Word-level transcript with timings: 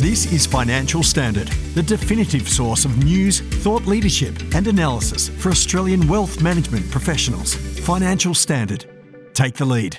This 0.00 0.32
is 0.32 0.46
Financial 0.46 1.02
Standard, 1.02 1.48
the 1.74 1.82
definitive 1.82 2.48
source 2.48 2.84
of 2.84 3.04
news, 3.04 3.40
thought 3.40 3.84
leadership, 3.84 4.32
and 4.54 4.68
analysis 4.68 5.28
for 5.28 5.48
Australian 5.48 6.06
wealth 6.06 6.40
management 6.40 6.88
professionals. 6.88 7.56
Financial 7.80 8.32
Standard. 8.32 8.86
Take 9.34 9.56
the 9.56 9.64
lead. 9.64 9.98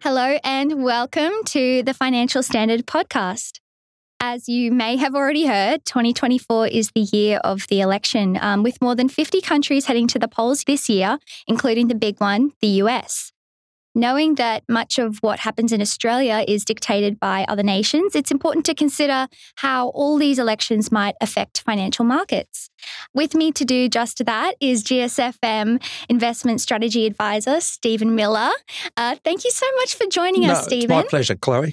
Hello, 0.00 0.38
and 0.42 0.82
welcome 0.82 1.32
to 1.48 1.82
the 1.82 1.92
Financial 1.92 2.42
Standard 2.42 2.86
podcast. 2.86 3.60
As 4.20 4.48
you 4.48 4.72
may 4.72 4.96
have 4.96 5.14
already 5.14 5.44
heard, 5.44 5.84
2024 5.84 6.68
is 6.68 6.92
the 6.94 7.06
year 7.12 7.36
of 7.44 7.66
the 7.66 7.82
election, 7.82 8.38
um, 8.40 8.62
with 8.62 8.80
more 8.80 8.94
than 8.94 9.10
50 9.10 9.42
countries 9.42 9.84
heading 9.84 10.08
to 10.08 10.18
the 10.18 10.28
polls 10.28 10.64
this 10.66 10.88
year, 10.88 11.18
including 11.46 11.88
the 11.88 11.94
big 11.94 12.22
one, 12.22 12.52
the 12.62 12.80
US. 12.80 13.32
Knowing 13.96 14.34
that 14.34 14.62
much 14.68 14.98
of 14.98 15.16
what 15.22 15.38
happens 15.38 15.72
in 15.72 15.80
Australia 15.80 16.44
is 16.46 16.66
dictated 16.66 17.18
by 17.18 17.46
other 17.48 17.62
nations, 17.62 18.14
it's 18.14 18.30
important 18.30 18.66
to 18.66 18.74
consider 18.74 19.26
how 19.56 19.88
all 19.88 20.18
these 20.18 20.38
elections 20.38 20.92
might 20.92 21.14
affect 21.22 21.62
financial 21.62 22.04
markets. 22.04 22.68
With 23.14 23.34
me 23.34 23.52
to 23.52 23.64
do 23.64 23.88
just 23.88 24.22
that 24.26 24.54
is 24.60 24.84
GSFM 24.84 25.82
Investment 26.10 26.60
Strategy 26.60 27.06
Advisor 27.06 27.58
Stephen 27.62 28.14
Miller. 28.14 28.50
Uh, 28.98 29.16
thank 29.24 29.44
you 29.44 29.50
so 29.50 29.66
much 29.76 29.94
for 29.94 30.06
joining 30.08 30.42
no, 30.42 30.52
us, 30.52 30.64
Stephen. 30.64 30.98
It's 30.98 31.04
my 31.04 31.08
pleasure, 31.08 31.34
Chloe. 31.34 31.72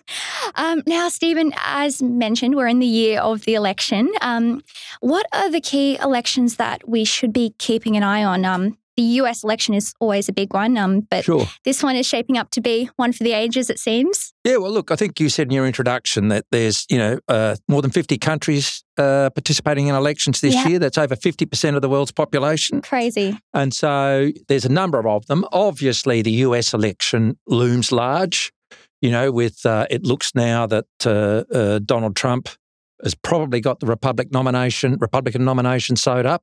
um, 0.54 0.82
now, 0.86 1.10
Stephen, 1.10 1.52
as 1.58 2.02
mentioned, 2.02 2.56
we're 2.56 2.66
in 2.68 2.78
the 2.78 2.86
year 2.86 3.20
of 3.20 3.42
the 3.44 3.54
election. 3.54 4.10
Um, 4.22 4.62
what 5.00 5.26
are 5.34 5.50
the 5.50 5.60
key 5.60 5.98
elections 5.98 6.56
that 6.56 6.88
we 6.88 7.04
should 7.04 7.34
be 7.34 7.54
keeping 7.58 7.94
an 7.94 8.02
eye 8.02 8.24
on? 8.24 8.46
Um, 8.46 8.78
the 8.98 9.04
US 9.22 9.44
election 9.44 9.74
is 9.74 9.94
always 10.00 10.28
a 10.28 10.32
big 10.32 10.52
one, 10.52 10.76
um, 10.76 11.06
but 11.08 11.24
sure. 11.24 11.46
this 11.64 11.84
one 11.84 11.94
is 11.94 12.04
shaping 12.04 12.36
up 12.36 12.50
to 12.50 12.60
be 12.60 12.90
one 12.96 13.12
for 13.12 13.22
the 13.22 13.32
ages, 13.32 13.70
it 13.70 13.78
seems. 13.78 14.34
Yeah, 14.42 14.56
well, 14.56 14.72
look, 14.72 14.90
I 14.90 14.96
think 14.96 15.20
you 15.20 15.28
said 15.28 15.46
in 15.46 15.52
your 15.52 15.68
introduction 15.68 16.26
that 16.28 16.46
there's, 16.50 16.84
you 16.90 16.98
know, 16.98 17.20
uh, 17.28 17.54
more 17.68 17.80
than 17.80 17.92
50 17.92 18.18
countries 18.18 18.82
uh, 18.96 19.30
participating 19.30 19.86
in 19.86 19.94
elections 19.94 20.40
this 20.40 20.52
Yeah. 20.54 20.66
year. 20.66 20.78
That's 20.80 20.98
over 20.98 21.14
50% 21.14 21.76
of 21.76 21.80
the 21.82 21.88
world's 21.88 22.10
population. 22.10 22.82
Crazy. 22.82 23.38
And 23.54 23.72
so 23.72 24.32
there's 24.48 24.64
a 24.64 24.68
number 24.68 25.08
of 25.08 25.26
them. 25.26 25.44
Obviously, 25.52 26.20
the 26.20 26.32
US 26.48 26.74
election 26.74 27.38
looms 27.46 27.92
large. 27.92 28.52
You 29.00 29.12
know, 29.12 29.30
with 29.30 29.64
uh, 29.64 29.86
it 29.90 30.02
looks 30.02 30.34
now 30.34 30.66
that 30.66 30.86
uh, 31.06 31.44
uh, 31.56 31.78
Donald 31.78 32.16
Trump 32.16 32.48
has 33.04 33.14
probably 33.14 33.60
got 33.60 33.78
the 33.78 33.86
Republic 33.86 34.32
nomination, 34.32 34.96
Republican 34.98 35.44
nomination 35.44 35.94
sewed 35.94 36.26
up, 36.26 36.42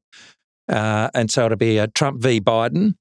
uh, 0.70 1.10
and 1.14 1.32
so 1.32 1.46
it'll 1.46 1.58
be 1.58 1.78
a 1.78 1.88
Trump 1.88 2.22
v 2.22 2.40
Biden, 2.42 2.96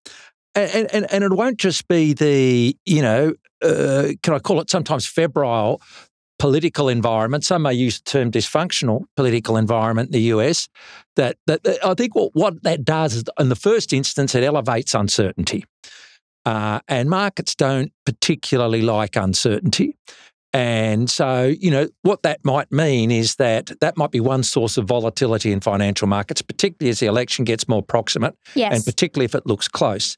and 0.55 0.93
and, 0.93 1.07
and 1.13 1.25
it 1.25 1.33
won't 1.33 1.59
just 1.59 1.89
be 1.89 2.13
the 2.13 2.77
you 2.87 3.03
know, 3.03 3.35
uh, 3.63 4.09
can 4.23 4.35
I 4.35 4.39
call 4.39 4.61
it 4.61 4.71
sometimes 4.71 5.07
febrile 5.07 5.81
political 6.39 6.89
environment. 6.89 7.45
Some 7.45 7.63
may 7.63 7.75
use 7.75 8.01
the 8.01 8.11
term 8.11 8.31
dysfunctional 8.31 9.05
political 9.17 9.57
environment 9.57 10.09
in 10.09 10.13
the 10.13 10.23
US. 10.35 10.69
That, 11.17 11.37
that, 11.47 11.63
that 11.63 11.85
I 11.85 11.95
think 11.95 12.15
what, 12.15 12.31
what 12.35 12.63
that 12.65 12.85
does 12.85 13.15
is, 13.15 13.25
in 13.39 13.49
the 13.49 13.57
first 13.57 13.93
instance, 13.93 14.35
it 14.35 14.43
elevates 14.43 14.95
uncertainty. 14.95 15.65
Uh, 16.45 16.81
and 16.89 17.09
markets 17.09 17.55
don't 17.55 17.93
particularly 18.05 18.83
like 18.83 19.17
uncertainty. 19.17 19.97
And 20.55 21.11
so, 21.11 21.53
you 21.59 21.69
know, 21.69 21.89
what 22.03 22.23
that 22.23 22.45
might 22.45 22.71
mean 22.71 23.11
is 23.11 23.35
that 23.37 23.73
that 23.81 23.97
might 23.97 24.13
be 24.13 24.21
one 24.21 24.45
source 24.45 24.77
of 24.77 24.87
volatility 24.87 25.51
in 25.51 25.61
financial 25.61 26.07
markets, 26.07 26.43
particularly 26.43 26.91
as 26.91 27.01
the 27.01 27.07
election 27.07 27.45
gets 27.45 27.67
more 27.67 27.83
proximate 27.83 28.37
Yes. 28.55 28.73
and 28.73 28.85
particularly 28.85 29.25
if 29.25 29.35
it 29.35 29.47
looks 29.47 29.67
close. 29.67 30.17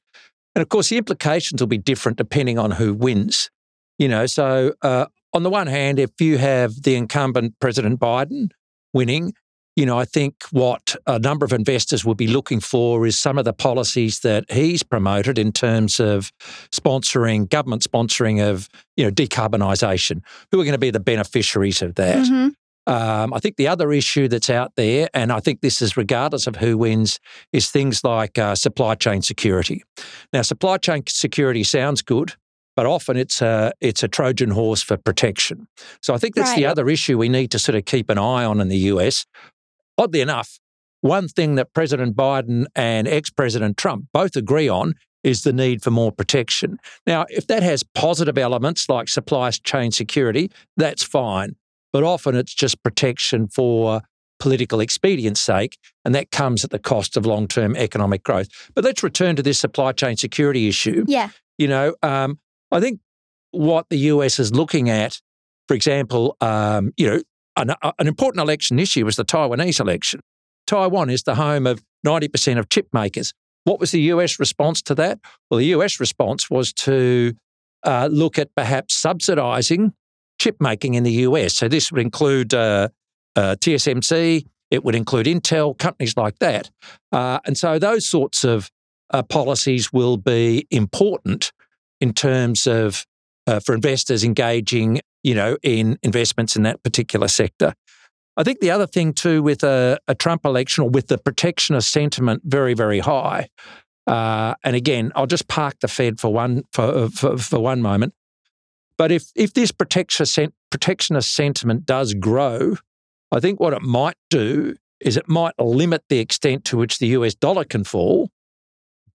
And 0.55 0.61
of 0.63 0.69
course, 0.69 0.91
the 0.91 0.99
implications 0.99 1.63
will 1.63 1.67
be 1.69 1.79
different 1.79 2.19
depending 2.19 2.59
on 2.59 2.73
who 2.73 2.93
wins. 2.93 3.51
You 3.99 4.09
know, 4.09 4.27
so 4.27 4.75
uh, 4.83 5.07
on 5.33 5.43
the 5.43 5.49
one 5.49 5.69
hand, 5.69 5.99
if 5.99 6.11
you 6.21 6.37
have 6.37 6.83
the 6.83 6.97
incumbent 6.97 7.55
President 7.59 7.99
Biden 7.99 8.51
winning, 8.93 9.33
you 9.77 9.85
know, 9.85 9.99
I 9.99 10.07
think 10.07 10.43
what 10.51 10.97
a 11.07 11.19
number 11.19 11.45
of 11.45 11.53
investors 11.53 12.05
will 12.05 12.15
be 12.15 12.27
looking 12.27 12.61
for 12.61 13.07
is 13.07 13.19
some 13.19 13.37
of 13.37 13.45
the 13.45 13.53
policies 13.53 14.21
that 14.21 14.51
he's 14.51 14.83
promoted 14.83 15.39
in 15.39 15.53
terms 15.53 16.01
of 16.01 16.33
sponsoring, 16.73 17.49
government 17.49 17.83
sponsoring 17.83 18.43
of, 18.43 18.69
you 18.97 19.05
know, 19.05 19.11
decarbonisation. 19.11 20.23
Who 20.51 20.61
are 20.61 20.65
going 20.65 20.73
to 20.73 20.79
be 20.79 20.91
the 20.91 20.99
beneficiaries 20.99 21.83
of 21.83 21.95
that? 21.97 22.25
Mhm. 22.25 22.55
Um, 22.89 23.35
I 23.35 23.41
think 23.41 23.57
the 23.57 23.67
other 23.69 23.93
issue 23.93 24.29
that's 24.29 24.49
out 24.49 24.73
there, 24.77 25.09
and 25.13 25.33
I 25.33 25.41
think 25.41 25.61
this 25.61 25.83
is 25.83 25.97
regardless 25.97 26.47
of 26.47 26.57
who 26.57 26.79
wins, 26.79 27.19
is 27.53 27.69
things 27.69 28.05
like 28.05 28.39
uh, 28.39 28.55
supply 28.55 28.95
chain 28.95 29.23
security. 29.23 29.83
Now, 30.33 30.43
supply 30.43 30.79
chain 30.79 31.03
security 31.09 31.65
sounds 31.65 32.01
good, 32.01 32.35
but 32.77 32.87
often 32.87 33.17
it's 33.17 33.43
a 33.43 33.73
it's 33.81 34.05
a 34.05 34.09
Trojan 34.09 34.51
horse 34.51 34.83
for 34.83 34.97
protection. 34.97 35.67
So 36.01 36.15
I 36.15 36.19
think 36.19 36.37
that's 36.37 36.55
the 36.55 36.67
other 36.67 36.89
issue 36.89 37.19
we 37.19 37.29
need 37.29 37.51
to 37.51 37.59
sort 37.59 37.75
of 37.75 37.87
keep 37.87 38.09
an 38.09 38.19
eye 38.19 38.45
on 38.45 38.61
in 38.61 38.69
the 38.69 38.79
US. 38.93 39.27
Oddly 39.99 40.21
enough, 40.21 40.59
one 41.01 41.29
thing 41.29 41.55
that 41.57 41.73
President 41.73 42.17
Biden 42.17 42.67
and 42.75 43.07
ex-President 43.07 43.77
Trump 43.77 44.07
both 44.13 44.37
agree 44.37 44.69
on 44.69 44.95
is 45.23 45.43
the 45.43 45.53
need 45.53 45.83
for 45.83 45.91
more 45.91 46.13
protection. 46.13 46.79
Now, 47.07 47.27
if 47.29 47.47
that 47.49 47.63
has 47.63 47.83
positive 47.83 48.39
elements 48.39 48.89
like 48.89 49.09
supply 49.09 49.51
chain 49.51 49.91
security, 49.91 50.51
that's 50.77 51.03
fine 51.03 51.57
but 51.97 52.05
often 52.05 52.35
it's 52.35 52.53
just 52.53 52.83
protection 52.83 53.49
for 53.49 54.03
political 54.39 54.83
expedience 54.83 55.41
sake, 55.41 55.79
and 56.05 56.15
that 56.15 56.31
comes 56.31 56.63
at 56.63 56.69
the 56.69 56.79
cost 56.79 57.17
of 57.17 57.25
long 57.25 57.49
term 57.49 57.75
economic 57.75 58.23
growth. 58.23 58.49
But 58.75 58.85
let's 58.85 59.03
return 59.03 59.35
to 59.37 59.43
this 59.43 59.59
supply 59.59 59.93
chain 59.93 60.19
security 60.19 60.69
issue. 60.69 61.07
Yeah. 61.09 61.31
You 61.57 61.69
know, 61.69 61.95
um, 62.03 62.39
I 62.71 62.81
think 62.81 63.01
what 63.53 63.87
the 63.89 63.97
US 64.13 64.39
is 64.39 64.53
looking 64.53 64.91
at, 64.91 65.23
for 65.69 65.75
example, 65.75 66.37
um, 66.43 66.93
you 66.99 67.09
know, 67.09 67.23
an, 67.57 67.75
an 67.83 68.07
important 68.07 68.43
election 68.43 68.77
this 68.77 68.97
year 68.97 69.05
was 69.05 69.17
the 69.17 69.25
Taiwanese 69.25 69.81
election. 69.81 70.21
Taiwan 70.67 71.11
is 71.11 71.23
the 71.23 71.37
home 71.37 71.67
of 71.67 71.83
90% 72.07 72.59
of 72.59 72.69
chip 72.69 72.89
makers. 72.93 73.33
What 73.65 73.81
was 73.81 73.91
the 73.91 74.01
US 74.03 74.39
response 74.39 74.83
to 74.83 74.95
that? 74.97 75.19
Well, 75.51 75.59
the 75.59 75.67
US 75.67 75.99
response 75.99 76.51
was 76.51 76.73
to 76.75 77.35
uh, 77.83 78.09
look 78.11 78.39
at 78.39 78.55
perhaps 78.55 78.95
subsidizing 78.95 79.93
chip 80.39 80.57
making 80.61 80.95
in 80.95 81.03
the 81.03 81.13
US. 81.13 81.55
So 81.55 81.69
this 81.69 81.91
would 81.91 82.01
include 82.01 82.53
uh, 82.55 82.89
uh, 83.35 83.57
TSMC, 83.59 84.47
it 84.71 84.85
would 84.85 84.95
include 84.95 85.27
Intel, 85.27 85.77
companies 85.79 86.17
like 86.17 86.39
that. 86.41 86.71
Uh, 87.13 87.39
and 87.45 87.57
so 87.57 87.79
those 87.79 88.07
sorts 88.07 88.45
of 88.45 88.71
uh, 89.11 89.23
policies 89.23 89.93
will 89.93 90.17
be 90.17 90.67
important 90.71 91.53
in 92.01 92.13
terms 92.13 92.67
of 92.67 93.07
uh, 93.47 93.61
for 93.61 93.75
investors 93.75 94.25
engaging, 94.25 95.01
you 95.27 95.35
know, 95.35 95.57
in 95.65 95.99
investments 96.05 96.55
in 96.55 96.63
that 96.63 96.85
particular 96.85 97.27
sector. 97.27 97.75
I 98.37 98.45
think 98.45 98.61
the 98.61 98.71
other 98.71 98.87
thing 98.87 99.13
too, 99.13 99.43
with 99.43 99.65
a, 99.65 99.99
a 100.07 100.15
Trump 100.15 100.45
election 100.45 100.85
or 100.85 100.91
with 100.91 101.09
the 101.09 101.19
protectionist 101.19 101.91
sentiment 101.91 102.43
very, 102.45 102.75
very 102.75 103.01
high, 103.01 103.49
uh, 104.07 104.55
and 104.63 104.77
again, 104.77 105.11
I'll 105.17 105.27
just 105.27 105.49
park 105.49 105.81
the 105.81 105.89
Fed 105.89 106.21
for 106.21 106.33
one 106.33 106.63
for, 106.73 107.09
for, 107.09 107.39
for 107.39 107.59
one 107.59 107.83
moment. 107.83 108.15
But 108.97 109.11
if 109.11 109.25
if 109.35 109.53
this 109.53 109.73
protectionist 109.73 110.39
protectionist 110.71 111.35
sentiment 111.35 111.87
does 111.87 112.15
grow, 112.15 112.77
I 113.33 113.41
think 113.41 113.59
what 113.59 113.73
it 113.73 113.83
might 113.83 114.17
do 114.31 114.77
is 115.01 115.17
it 115.17 115.29
might 115.29 115.59
limit 115.59 116.05
the 116.09 116.21
extent 116.21 116.65
to 116.67 116.77
which 116.77 117.01
the 117.01 117.09
US 117.09 117.35
dollar 117.35 117.65
can 117.65 117.83
fall, 117.83 118.31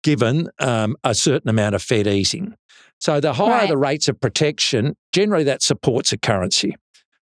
given 0.03 0.49
um, 0.57 0.95
a 1.03 1.13
certain 1.13 1.49
amount 1.49 1.75
of 1.75 1.83
Fed 1.83 2.07
easing. 2.07 2.55
So 2.99 3.19
the 3.19 3.33
higher 3.33 3.49
Right. 3.49 3.69
the 3.69 3.77
rates 3.77 4.07
of 4.09 4.19
protection, 4.19 4.95
generally 5.11 5.43
that 5.45 5.61
supports 5.61 6.11
a 6.11 6.17
currency. 6.17 6.75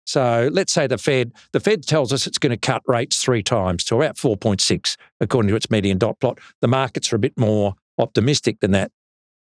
So 0.04 0.48
let's 0.52 0.72
say 0.72 0.86
the 0.86 0.98
Fed, 0.98 1.32
the 1.52 1.60
Fed 1.60 1.84
tells 1.84 2.12
us 2.12 2.26
it's 2.26 2.38
going 2.38 2.50
to 2.50 2.56
cut 2.56 2.82
rates 2.86 3.20
three 3.22 3.42
times 3.42 3.82
to 3.84 3.96
about 3.96 4.16
4.6, 4.16 4.96
according 5.20 5.48
to 5.48 5.56
its 5.56 5.68
median 5.68 5.98
dot 5.98 6.20
plot. 6.20 6.38
The 6.60 6.68
markets 6.68 7.12
are 7.12 7.16
a 7.16 7.18
bit 7.18 7.36
more 7.36 7.74
optimistic 7.98 8.60
than 8.60 8.70
that. 8.70 8.92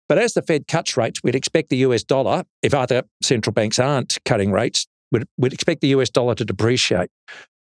But 0.10 0.18
as 0.18 0.34
the 0.34 0.42
Fed 0.42 0.68
cuts 0.68 0.98
rates, 0.98 1.22
we'd 1.24 1.36
expect 1.36 1.70
the 1.70 1.78
US 1.78 2.04
dollar, 2.04 2.44
if 2.62 2.74
other 2.74 3.04
central 3.22 3.54
banks 3.54 3.80
aren't 3.80 4.18
cutting 4.26 4.52
rates, 4.52 4.86
we'd, 5.12 5.24
we'd 5.38 5.54
expect 5.54 5.82
the 5.82 5.90
US 5.90 6.09
dollar 6.09 6.35
to 6.35 6.44
depreciate. 6.44 7.09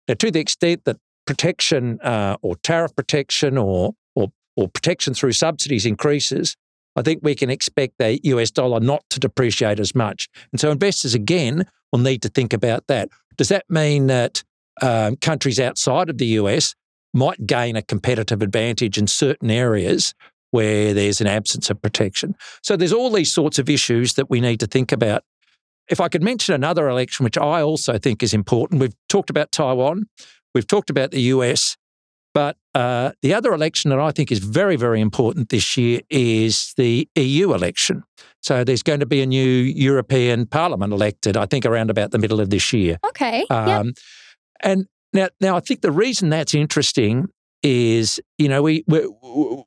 Now, 0.07 0.15
to 0.15 0.31
the 0.31 0.39
extent 0.39 0.83
that 0.85 0.97
protection 1.25 1.99
uh, 2.01 2.37
or 2.41 2.57
tariff 2.57 2.93
protection 2.95 3.57
or, 3.57 3.93
or, 4.15 4.31
or 4.57 4.67
protection 4.67 5.13
through 5.13 5.31
subsidies 5.33 5.85
increases, 5.85 6.57
I 6.95 7.01
think 7.01 7.21
we 7.23 7.35
can 7.35 7.49
expect 7.49 7.95
the 7.97 8.19
US 8.23 8.51
dollar 8.51 8.79
not 8.79 9.03
to 9.11 9.19
depreciate 9.19 9.79
as 9.79 9.95
much. 9.95 10.27
And 10.51 10.59
so 10.59 10.71
investors, 10.71 11.13
again, 11.13 11.65
will 11.91 11.99
need 11.99 12.21
to 12.23 12.29
think 12.29 12.53
about 12.53 12.87
that. 12.87 13.09
Does 13.37 13.49
that 13.49 13.65
mean 13.69 14.07
that 14.07 14.43
um, 14.81 15.15
countries 15.17 15.59
outside 15.59 16.09
of 16.09 16.17
the 16.17 16.25
US 16.27 16.75
might 17.13 17.45
gain 17.45 17.75
a 17.75 17.81
competitive 17.81 18.41
advantage 18.41 18.97
in 18.97 19.07
certain 19.07 19.51
areas 19.51 20.13
where 20.51 20.93
there's 20.93 21.21
an 21.21 21.27
absence 21.27 21.69
of 21.69 21.81
protection? 21.81 22.35
So 22.61 22.75
there's 22.75 22.93
all 22.93 23.09
these 23.09 23.33
sorts 23.33 23.59
of 23.59 23.69
issues 23.69 24.13
that 24.13 24.29
we 24.29 24.41
need 24.41 24.59
to 24.59 24.67
think 24.67 24.91
about. 24.91 25.23
If 25.87 25.99
I 25.99 26.07
could 26.07 26.23
mention 26.23 26.55
another 26.55 26.87
election, 26.89 27.23
which 27.23 27.37
I 27.37 27.61
also 27.61 27.97
think 27.97 28.23
is 28.23 28.33
important, 28.33 28.79
we've 28.81 28.95
talked 29.09 29.29
about 29.29 29.51
Taiwan, 29.51 30.05
we've 30.53 30.67
talked 30.67 30.89
about 30.89 31.11
the 31.11 31.21
US. 31.21 31.77
Uh, 32.73 33.11
the 33.21 33.33
other 33.33 33.53
election 33.53 33.89
that 33.89 33.99
I 33.99 34.11
think 34.11 34.31
is 34.31 34.39
very, 34.39 34.77
very 34.77 35.01
important 35.01 35.49
this 35.49 35.75
year 35.75 36.01
is 36.09 36.73
the 36.77 37.07
EU 37.15 37.53
election. 37.53 38.03
So 38.41 38.63
there's 38.63 38.83
going 38.83 39.01
to 39.01 39.05
be 39.05 39.21
a 39.21 39.25
new 39.25 39.39
European 39.41 40.45
Parliament 40.45 40.93
elected, 40.93 41.35
I 41.35 41.45
think, 41.45 41.65
around 41.65 41.89
about 41.89 42.11
the 42.11 42.17
middle 42.17 42.39
of 42.39 42.49
this 42.49 42.71
year. 42.71 42.97
Okay. 43.05 43.45
Um, 43.49 43.87
yep. 43.87 43.95
And 44.61 44.85
now, 45.13 45.29
now 45.41 45.57
I 45.57 45.59
think 45.59 45.81
the 45.81 45.91
reason 45.91 46.29
that's 46.29 46.53
interesting 46.53 47.27
is, 47.61 48.19
you 48.37 48.47
know, 48.47 48.61
we, 48.63 48.83
we 48.87 49.07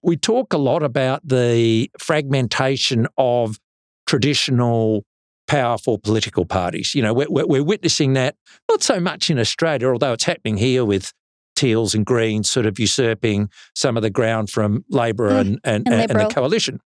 we 0.02 0.16
talk 0.16 0.52
a 0.52 0.58
lot 0.58 0.82
about 0.82 1.20
the 1.26 1.90
fragmentation 1.98 3.06
of 3.16 3.58
traditional 4.06 5.04
powerful 5.46 5.98
political 5.98 6.44
parties. 6.44 6.94
You 6.94 7.02
know, 7.02 7.14
we're, 7.14 7.46
we're 7.46 7.62
witnessing 7.62 8.14
that 8.14 8.36
not 8.68 8.82
so 8.82 8.98
much 8.98 9.30
in 9.30 9.38
Australia, 9.38 9.88
although 9.88 10.12
it's 10.14 10.24
happening 10.24 10.56
here 10.56 10.84
with 10.84 11.12
Teals 11.54 11.94
and 11.94 12.04
Greens 12.04 12.50
sort 12.50 12.66
of 12.66 12.78
usurping 12.78 13.50
some 13.74 13.96
of 13.96 14.02
the 14.02 14.10
ground 14.10 14.50
from 14.50 14.84
Labor 14.88 15.30
mm, 15.30 15.40
and, 15.40 15.60
and, 15.64 15.88
and, 15.88 16.10
and, 16.10 16.20
the 16.20 16.28
coalition. 16.32 16.80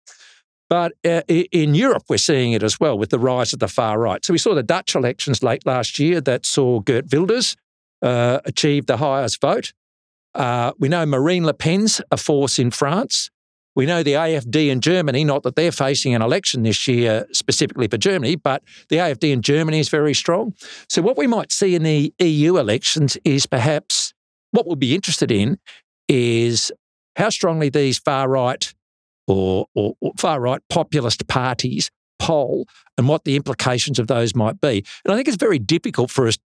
But 0.68 0.92
uh, 1.04 1.22
in 1.28 1.74
Europe, 1.74 2.04
we're 2.08 2.18
seeing 2.18 2.52
it 2.52 2.62
as 2.62 2.80
well 2.80 2.98
with 2.98 3.10
the 3.10 3.18
rise 3.18 3.52
of 3.52 3.60
the 3.60 3.68
far 3.68 3.98
right. 3.98 4.24
So 4.24 4.32
we 4.32 4.38
saw 4.38 4.54
the 4.54 4.64
Dutch 4.64 4.94
elections 4.94 5.42
late 5.42 5.64
last 5.64 5.98
year 5.98 6.20
that 6.22 6.44
saw 6.44 6.80
Geert 6.80 7.06
Wilders 7.12 7.56
uh, 8.02 8.40
achieve 8.44 8.86
the 8.86 8.96
highest 8.96 9.40
vote. 9.40 9.72
Uh, 10.34 10.72
we 10.78 10.88
know 10.88 11.06
Marine 11.06 11.46
Le 11.46 11.54
Pen's 11.54 12.00
a 12.10 12.16
force 12.16 12.58
in 12.58 12.70
France. 12.70 13.30
We 13.74 13.84
know 13.84 14.02
the 14.02 14.14
AFD 14.14 14.70
in 14.70 14.80
Germany, 14.80 15.22
not 15.22 15.42
that 15.42 15.54
they're 15.54 15.70
facing 15.70 16.14
an 16.14 16.22
election 16.22 16.62
this 16.62 16.88
year 16.88 17.26
specifically 17.32 17.88
for 17.88 17.98
Germany, 17.98 18.36
but 18.36 18.62
the 18.88 18.96
AFD 18.96 19.30
in 19.32 19.42
Germany 19.42 19.78
is 19.78 19.90
very 19.90 20.14
strong. 20.14 20.54
So, 20.88 21.02
what 21.02 21.18
we 21.18 21.26
might 21.26 21.52
see 21.52 21.74
in 21.74 21.82
the 21.82 22.12
EU 22.18 22.56
elections 22.56 23.18
is 23.22 23.44
perhaps 23.44 24.14
what 24.56 24.66
we'll 24.66 24.74
be 24.74 24.94
interested 24.94 25.30
in 25.30 25.58
is 26.08 26.72
how 27.16 27.28
strongly 27.28 27.68
these 27.68 27.98
far 27.98 28.28
right 28.28 28.72
or, 29.26 29.66
or, 29.74 29.94
or 30.00 30.12
far 30.16 30.40
right 30.40 30.62
populist 30.70 31.26
parties 31.28 31.90
poll 32.18 32.66
and 32.96 33.06
what 33.06 33.24
the 33.24 33.36
implications 33.36 33.98
of 33.98 34.06
those 34.06 34.34
might 34.34 34.58
be. 34.60 34.84
And 35.04 35.12
I 35.12 35.16
think 35.16 35.28
it's 35.28 35.36
very 35.36 35.58
difficult 35.58 36.10
for 36.10 36.26
us. 36.26 36.38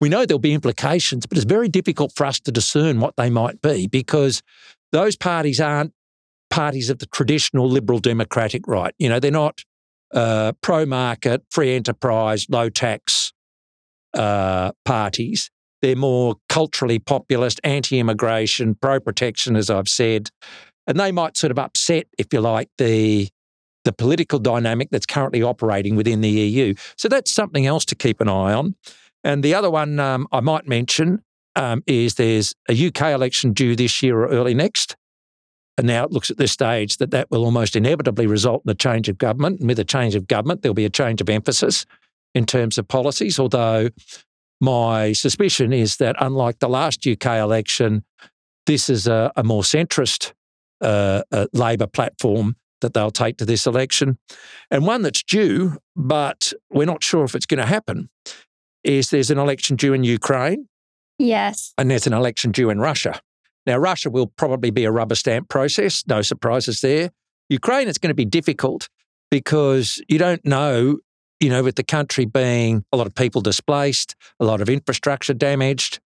We 0.00 0.08
know 0.08 0.24
there'll 0.24 0.38
be 0.38 0.54
implications, 0.54 1.26
but 1.26 1.36
it's 1.36 1.44
very 1.44 1.68
difficult 1.68 2.12
for 2.14 2.24
us 2.24 2.40
to 2.40 2.52
discern 2.52 3.00
what 3.00 3.16
they 3.16 3.28
might 3.28 3.60
be 3.60 3.86
because 3.86 4.42
those 4.92 5.16
parties 5.16 5.60
aren't 5.60 5.92
parties 6.50 6.88
of 6.88 7.00
the 7.00 7.06
traditional 7.06 7.68
liberal 7.68 7.98
democratic 7.98 8.66
right. 8.66 8.94
You 8.98 9.10
know, 9.10 9.20
they're 9.20 9.30
not 9.30 9.62
uh, 10.14 10.52
pro 10.62 10.86
market, 10.86 11.42
free 11.50 11.74
enterprise, 11.74 12.46
low 12.48 12.70
tax 12.70 13.32
uh, 14.14 14.72
parties. 14.86 15.50
They're 15.82 15.96
more 15.96 16.36
culturally 16.48 16.98
populist, 16.98 17.60
anti 17.64 17.98
immigration, 17.98 18.74
pro 18.74 19.00
protection, 19.00 19.56
as 19.56 19.70
I've 19.70 19.88
said. 19.88 20.30
And 20.86 20.98
they 20.98 21.12
might 21.12 21.36
sort 21.36 21.50
of 21.50 21.58
upset, 21.58 22.06
if 22.18 22.32
you 22.32 22.40
like, 22.40 22.70
the, 22.78 23.28
the 23.84 23.92
political 23.92 24.38
dynamic 24.38 24.88
that's 24.90 25.06
currently 25.06 25.42
operating 25.42 25.96
within 25.96 26.20
the 26.20 26.30
EU. 26.30 26.74
So 26.96 27.08
that's 27.08 27.30
something 27.30 27.66
else 27.66 27.84
to 27.86 27.94
keep 27.94 28.20
an 28.20 28.28
eye 28.28 28.52
on. 28.52 28.74
And 29.22 29.42
the 29.42 29.54
other 29.54 29.70
one 29.70 30.00
um, 30.00 30.26
I 30.32 30.40
might 30.40 30.66
mention 30.66 31.22
um, 31.56 31.82
is 31.86 32.14
there's 32.14 32.54
a 32.70 32.86
UK 32.86 33.02
election 33.12 33.52
due 33.52 33.76
this 33.76 34.02
year 34.02 34.18
or 34.20 34.28
early 34.28 34.54
next. 34.54 34.96
And 35.76 35.86
now 35.86 36.04
it 36.04 36.10
looks 36.10 36.30
at 36.30 36.38
this 36.38 36.52
stage 36.52 36.96
that 36.96 37.12
that 37.12 37.30
will 37.30 37.44
almost 37.44 37.76
inevitably 37.76 38.26
result 38.26 38.62
in 38.64 38.70
a 38.70 38.74
change 38.74 39.08
of 39.08 39.18
government. 39.18 39.60
And 39.60 39.68
with 39.68 39.78
a 39.78 39.84
change 39.84 40.14
of 40.14 40.26
government, 40.26 40.62
there'll 40.62 40.74
be 40.74 40.84
a 40.84 40.90
change 40.90 41.20
of 41.20 41.28
emphasis 41.28 41.86
in 42.34 42.46
terms 42.46 42.78
of 42.78 42.88
policies, 42.88 43.38
although 43.38 43.88
my 44.60 45.12
suspicion 45.12 45.72
is 45.72 45.96
that, 45.96 46.16
unlike 46.20 46.58
the 46.58 46.68
last 46.68 47.06
UK 47.06 47.26
election, 47.38 48.04
this 48.66 48.90
is 48.90 49.06
a, 49.06 49.32
a 49.36 49.44
more 49.44 49.62
centrist 49.62 50.32
uh, 50.80 51.22
uh, 51.32 51.46
Labor 51.52 51.86
platform 51.86 52.56
that 52.80 52.94
they'll 52.94 53.10
take 53.10 53.36
to 53.38 53.44
this 53.44 53.66
election. 53.66 54.18
And 54.70 54.86
one 54.86 55.02
that's 55.02 55.22
due, 55.22 55.78
but 55.96 56.52
we're 56.70 56.86
not 56.86 57.02
sure 57.02 57.24
if 57.24 57.34
it's 57.34 57.46
going 57.46 57.58
to 57.58 57.66
happen, 57.66 58.08
is 58.84 59.10
there's 59.10 59.30
an 59.30 59.38
election 59.38 59.76
due 59.76 59.92
in 59.92 60.04
Ukraine. 60.04 60.68
Yes. 61.18 61.74
And 61.76 61.90
there's 61.90 62.06
an 62.06 62.12
election 62.12 62.52
due 62.52 62.70
in 62.70 62.78
Russia. 62.78 63.20
Now, 63.66 63.76
Russia 63.76 64.08
will 64.08 64.28
probably 64.28 64.70
be 64.70 64.84
a 64.84 64.92
rubber 64.92 65.16
stamp 65.16 65.48
process, 65.48 66.04
no 66.06 66.22
surprises 66.22 66.80
there. 66.80 67.10
Ukraine, 67.48 67.88
it's 67.88 67.98
going 67.98 68.10
to 68.10 68.14
be 68.14 68.24
difficult 68.24 68.88
because 69.30 70.00
you 70.08 70.18
don't 70.18 70.44
know 70.44 70.98
you 71.40 71.48
know, 71.48 71.62
with 71.62 71.76
the 71.76 71.84
country 71.84 72.24
being 72.24 72.84
a 72.92 72.96
lot 72.96 73.06
of 73.06 73.14
people 73.14 73.40
displaced, 73.40 74.14
a 74.40 74.44
lot 74.44 74.60
of 74.60 74.68
infrastructure 74.68 75.34
damaged, 75.34 76.00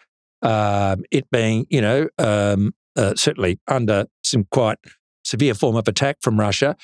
um, 0.42 1.04
it 1.10 1.30
being, 1.30 1.66
you 1.68 1.80
know, 1.80 2.08
um, 2.18 2.74
uh, 2.96 3.14
certainly 3.14 3.58
under 3.68 4.06
some 4.22 4.46
quite 4.50 4.78
severe 5.24 5.54
form 5.54 5.76
of 5.76 5.86
attack 5.88 6.18
from 6.22 6.40
Russia, 6.40 6.76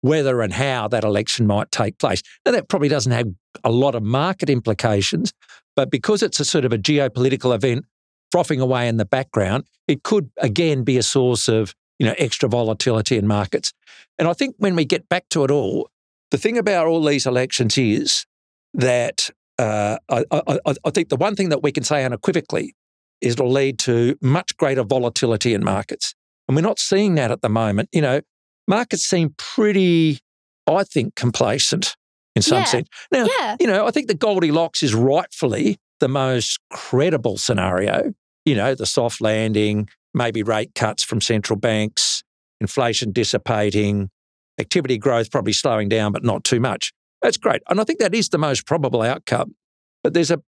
whether 0.00 0.40
and 0.42 0.52
how 0.52 0.88
that 0.88 1.04
election 1.04 1.46
might 1.46 1.70
take 1.70 1.98
place. 1.98 2.22
Now, 2.46 2.52
that 2.52 2.68
probably 2.68 2.88
doesn't 2.88 3.12
have 3.12 3.28
a 3.64 3.70
lot 3.70 3.94
of 3.94 4.02
market 4.02 4.48
implications, 4.48 5.32
but 5.74 5.90
because 5.90 6.22
it's 6.22 6.40
a 6.40 6.44
sort 6.44 6.64
of 6.64 6.72
a 6.72 6.78
geopolitical 6.78 7.54
event 7.54 7.84
frothing 8.30 8.60
away 8.60 8.88
in 8.88 8.98
the 8.98 9.04
background, 9.04 9.64
it 9.88 10.02
could 10.02 10.30
again 10.38 10.84
be 10.84 10.98
a 10.98 11.02
source 11.02 11.48
of 11.48 11.74
you 11.98 12.06
know 12.06 12.14
extra 12.18 12.48
volatility 12.48 13.16
in 13.16 13.26
markets. 13.26 13.72
And 14.18 14.28
I 14.28 14.32
think 14.32 14.54
when 14.58 14.76
we 14.76 14.84
get 14.84 15.08
back 15.08 15.28
to 15.30 15.44
it 15.44 15.50
all, 15.50 15.90
the 16.30 16.38
thing 16.38 16.58
about 16.58 16.86
all 16.86 17.02
these 17.02 17.26
elections 17.26 17.78
is 17.78 18.26
that 18.74 19.30
uh, 19.58 19.96
I, 20.08 20.24
I, 20.30 20.74
I, 20.84 20.90
think 20.90 21.08
the 21.08 21.16
one 21.16 21.34
thing 21.34 21.48
that 21.48 21.62
we 21.62 21.72
can 21.72 21.82
say 21.82 22.04
unequivocally 22.04 22.74
is 23.20 23.34
it'll 23.34 23.50
lead 23.50 23.78
to 23.80 24.16
much 24.22 24.56
greater 24.56 24.84
volatility 24.84 25.54
in 25.54 25.64
markets. 25.64 26.14
And 26.46 26.56
we're 26.56 26.62
not 26.62 26.78
seeing 26.78 27.16
that 27.16 27.30
at 27.30 27.42
the 27.42 27.48
moment. 27.48 27.88
You 27.92 28.02
know, 28.02 28.20
markets 28.68 29.04
seem 29.04 29.34
pretty, 29.36 30.20
I 30.66 30.84
think, 30.84 31.16
complacent 31.16 31.96
in 32.36 32.42
some 32.42 32.58
yeah. 32.58 32.64
sense. 32.64 32.88
Now, 33.10 33.26
yeah. 33.38 33.56
you 33.58 33.66
know, 33.66 33.86
I 33.86 33.90
think 33.90 34.06
the 34.06 34.14
Goldilocks 34.14 34.82
is 34.82 34.94
rightfully 34.94 35.78
the 35.98 36.08
most 36.08 36.60
credible 36.70 37.36
scenario. 37.36 38.14
You 38.44 38.54
know, 38.54 38.74
the 38.74 38.86
soft 38.86 39.20
landing, 39.20 39.88
maybe 40.14 40.42
rate 40.42 40.74
cuts 40.74 41.02
from 41.02 41.20
central 41.20 41.58
banks, 41.58 42.22
inflation 42.60 43.10
dissipating, 43.10 44.10
activity 44.58 44.98
growth 44.98 45.30
probably 45.30 45.52
slowing 45.52 45.88
down, 45.88 46.12
but 46.12 46.24
not 46.24 46.44
too 46.44 46.60
much. 46.60 46.92
That's 47.22 47.36
great. 47.36 47.62
And 47.68 47.80
I 47.80 47.84
think 47.84 47.98
that 47.98 48.14
is 48.14 48.28
the 48.28 48.38
most 48.38 48.66
probable 48.66 49.02
outcome. 49.02 49.54
But 50.02 50.14
there's 50.14 50.30
a 50.30 50.42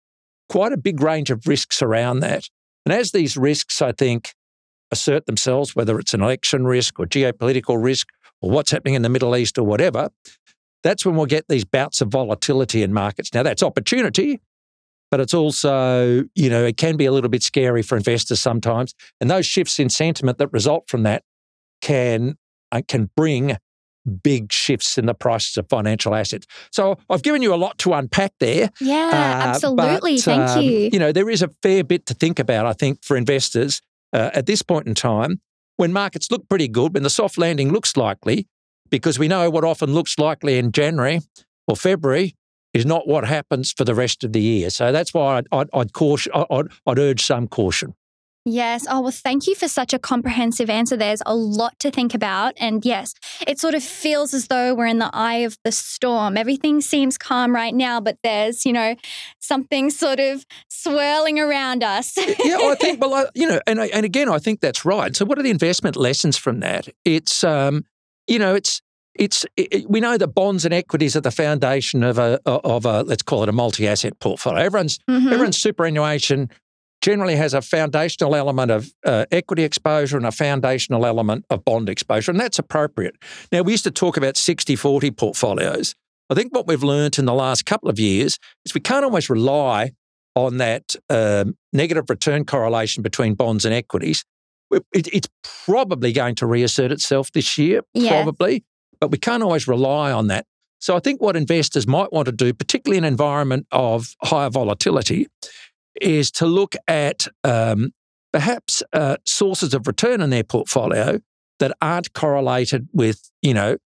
quite 0.49 0.73
a 0.73 0.77
big 0.77 1.01
range 1.01 1.31
of 1.31 1.47
risks 1.47 1.83
around 1.83 2.21
that. 2.21 2.49
And 2.85 2.93
as 2.93 3.12
these 3.12 3.37
risks, 3.37 3.83
I 3.83 3.93
think, 3.93 4.35
assert 4.91 5.27
themselves, 5.27 5.77
whether 5.77 5.99
it's 5.99 6.15
an 6.15 6.23
election 6.23 6.67
risk 6.67 6.99
or 6.99 7.07
geopolitical 7.07 7.83
risk 7.83 8.09
or 8.41 8.51
what's 8.51 8.71
happening 8.71 8.95
in 8.95 9.03
the 9.03 9.09
Middle 9.09 9.37
East 9.37 9.59
or 9.59 9.65
whatever, 9.65 10.11
that's 10.83 11.05
when 11.05 11.15
we'll 11.15 11.27
get 11.27 11.47
these 11.49 11.65
bouts 11.65 12.01
of 12.01 12.09
volatility 12.09 12.83
in 12.83 12.93
markets. 12.93 13.33
Now, 13.35 13.43
that's 13.43 13.62
opportunity, 13.62 14.41
but 15.11 15.21
it's 15.21 15.35
also, 15.35 16.25
you 16.35 16.49
know, 16.51 16.64
it 16.64 16.76
can 16.76 16.97
be 16.97 17.07
a 17.07 17.12
little 17.12 17.31
bit 17.31 17.43
scary 17.43 17.83
for 17.83 17.97
investors 17.97 18.40
sometimes. 18.40 18.95
And 19.21 19.31
those 19.31 19.47
shifts 19.47 19.79
in 19.79 19.88
sentiment 19.88 20.38
that 20.38 20.52
result 20.52 20.88
from 20.88 21.02
that 21.02 21.23
can, 21.81 22.37
uh, 22.73 22.83
can 22.88 23.11
bring 23.14 23.57
big 24.23 24.52
shifts 24.52 24.99
in 24.99 25.07
the 25.07 25.14
prices 25.14 25.57
of 25.57 25.69
financial 25.69 26.14
assets. 26.14 26.47
So 26.73 26.97
I've 27.09 27.23
given 27.23 27.42
you 27.42 27.54
a 27.54 27.57
lot 27.57 27.78
to 27.78 27.92
unpack 27.92 28.33
there. 28.40 28.71
Yeah, 28.80 29.11
uh, 29.12 29.49
absolutely. 29.49 30.16
But, 30.16 30.23
Thank 30.23 30.49
um, 30.50 30.62
you. 30.62 30.90
You 30.92 30.99
know, 30.99 31.12
there 31.12 31.30
is 31.30 31.42
a 31.42 31.49
fair 31.62 31.85
bit 31.85 32.07
to 32.07 32.14
think 32.14 32.38
about, 32.38 32.66
I 32.66 32.73
think, 32.73 33.04
for 33.04 33.16
investors 33.16 33.83
uh, 34.12 34.30
at 34.33 34.47
this 34.47 34.62
point 34.62 34.87
in 34.87 34.95
time 34.95 35.40
when 35.76 35.92
markets 35.92 36.30
look 36.30 36.49
pretty 36.49 36.69
good, 36.69 36.95
when 36.95 37.02
the 37.02 37.11
soft 37.11 37.38
landing 37.38 37.73
looks 37.73 37.97
likely, 37.97 38.47
because 38.90 39.19
we 39.19 39.28
know 39.28 39.49
what 39.49 39.64
often 39.64 39.95
looks 39.95 40.19
likely 40.19 40.59
in 40.59 40.73
January 40.73 41.21
or 41.66 41.76
February 41.76 42.35
is 42.73 42.87
not 42.87 43.09
what 43.09 43.25
happens 43.25 43.73
for 43.73 43.85
the 43.85 43.95
rest 43.95 44.23
of 44.23 44.33
the 44.33 44.40
year. 44.40 44.71
So 44.71 44.92
that's 44.92 45.14
why 45.14 45.38
I'd, 45.38 45.47
I'd, 45.52 45.69
I'd 45.73 45.92
caution, 45.92 46.33
I'd, 46.35 46.69
I'd 46.87 46.99
urge 46.99 47.25
some 47.25 47.49
caution. 47.49 47.95
Yes. 48.47 48.87
Oh, 48.88 49.02
well, 49.02 49.11
thank 49.11 49.47
you 49.47 49.54
for 49.54 49.68
such 49.68 49.92
a 49.92 49.99
comprehensive 49.99 50.70
answer. 50.70 50.97
There's 50.97 51.23
a 51.26 51.35
lot 51.35 51.78
to 51.80 51.90
think 51.90 52.14
about. 52.14 52.54
And 52.56 52.85
yes, 52.85 53.14
it 53.47 53.61
sort 53.61 53.75
of 53.75 53.82
feels 53.82 54.32
as 54.32 54.47
though 54.47 54.75
we're 54.75 54.87
in 54.87 54.99
the 54.99 55.11
eye 55.12 55.38
of 55.38 55.59
the 55.62 55.73
storm. 55.73 56.38
Everything 56.38 56.80
seems 56.80 57.18
calm 57.18 57.54
right 57.54 57.75
now, 57.75 58.00
but 58.00 58.16
there's, 58.23 58.64
you 58.64 58.73
know, 58.73 58.97
something 59.40 59.90
sort 59.90 60.20
of 60.20 60.47
swirling 60.68 61.38
around 61.38 61.85
us. 61.85 62.16
yeah, 62.16 62.56
I 62.59 62.76
think, 62.80 63.00
well, 63.00 63.28
you 63.35 63.47
know, 63.47 63.61
and, 63.66 63.78
and 63.78 64.06
again, 64.06 64.30
I 64.30 64.38
think 64.38 64.61
that's 64.61 64.87
right. 64.87 65.14
So, 65.14 65.26
what 65.26 65.38
are 65.38 65.42
the 65.42 65.50
investment 65.50 65.97
lessons 65.97 66.38
from 66.38 66.61
that? 66.61 66.88
It's, 67.04 67.44
um, 67.44 67.85
you 68.26 68.38
know, 68.38 68.54
it's, 68.54 68.80
it's 69.16 69.44
it, 69.56 69.90
we 69.90 70.00
know 70.00 70.16
that 70.16 70.28
bonds 70.28 70.64
and 70.64 70.73
equities 70.73 71.16
are 71.16 71.20
the 71.20 71.32
foundation 71.32 72.04
of 72.04 72.16
a 72.16 72.40
of 72.47 72.87
a 72.87 73.02
let's 73.02 73.23
call 73.23 73.42
it 73.42 73.49
a 73.49 73.52
multi-asset 73.52 74.18
portfolio. 74.20 74.62
Everyone's 74.62 74.99
mm-hmm. 75.00 75.26
everyone's 75.26 75.59
superannuation 75.59 76.49
generally 77.00 77.37
has 77.37 77.54
a 77.54 77.62
foundational 77.62 78.35
element 78.37 78.71
of 78.71 78.92
uh, 79.04 79.26
equity 79.30 79.62
exposure 79.64 80.16
and 80.16 80.26
a 80.26 80.33
foundational 80.33 81.07
element 81.07 81.45
of 81.50 81.64
bond 81.64 81.88
exposure, 81.88 82.30
and 82.30 82.40
that's 82.40 82.59
appropriate. 82.59 83.16
Now, 83.50 83.62
we 83.62 83.73
used 83.73 83.85
to 83.85 83.90
talk 83.90 84.16
about 84.16 84.37
60 84.37 84.76
40 84.76 85.11
portfolios. 85.11 85.95
I 86.28 86.35
think 86.35 86.54
what 86.54 86.66
we've 86.66 86.83
learned 86.83 87.19
in 87.19 87.25
the 87.25 87.35
last 87.35 87.66
couple 87.66 87.88
of 87.88 87.99
years 87.99 88.38
is 88.64 88.75
we 88.75 88.80
can't 88.80 89.04
always 89.04 89.28
rely 89.28 89.92
on 90.37 90.59
that 90.59 90.95
um, 91.09 91.57
negative 91.73 92.09
return 92.09 92.45
correlation 92.45 93.02
between 93.02 93.35
bonds 93.35 93.64
and 93.64 93.75
equities 93.75 94.25
it, 94.71 95.09
it's 95.12 95.28
probably 95.66 96.12
going 96.12 96.35
to 96.37 96.47
reassert 96.47 96.92
itself 96.92 97.33
this 97.33 97.59
year, 97.59 97.83
Yeah. 97.95 98.23
probably, 98.23 98.64
but 99.00 99.11
we 99.11 99.19
can't 99.19 99.42
always 99.42 99.66
rely 99.66 100.12
on 100.12 100.28
that. 100.28 100.47
So 100.78 100.97
I 100.97 101.00
think 101.00 101.21
what 101.21 101.37
investors 101.37 101.87
might 101.87 102.12
want 102.12 102.26
to 102.26 102.33
do, 102.33 102.54
particularly 102.54 102.99
in 102.99 103.04
an 103.04 103.12
environment 103.12 103.66
of 103.71 104.14
higher 104.23 104.49
volatility, 104.49 105.26
is 106.00 106.30
to 106.32 106.47
look 106.47 106.75
at 106.88 107.26
um, 107.44 107.92
perhaps 108.32 108.82
uh, 108.92 109.16
sources 109.25 109.75
of 109.75 109.87
return 109.87 110.20
in 110.20 110.30
their 110.30 110.44
portfolio 110.44 111.20
that 111.59 111.73
aren't 111.80 112.12
correlated 112.12 112.88
with, 112.92 113.30
you 113.42 113.54
know, 113.54 113.76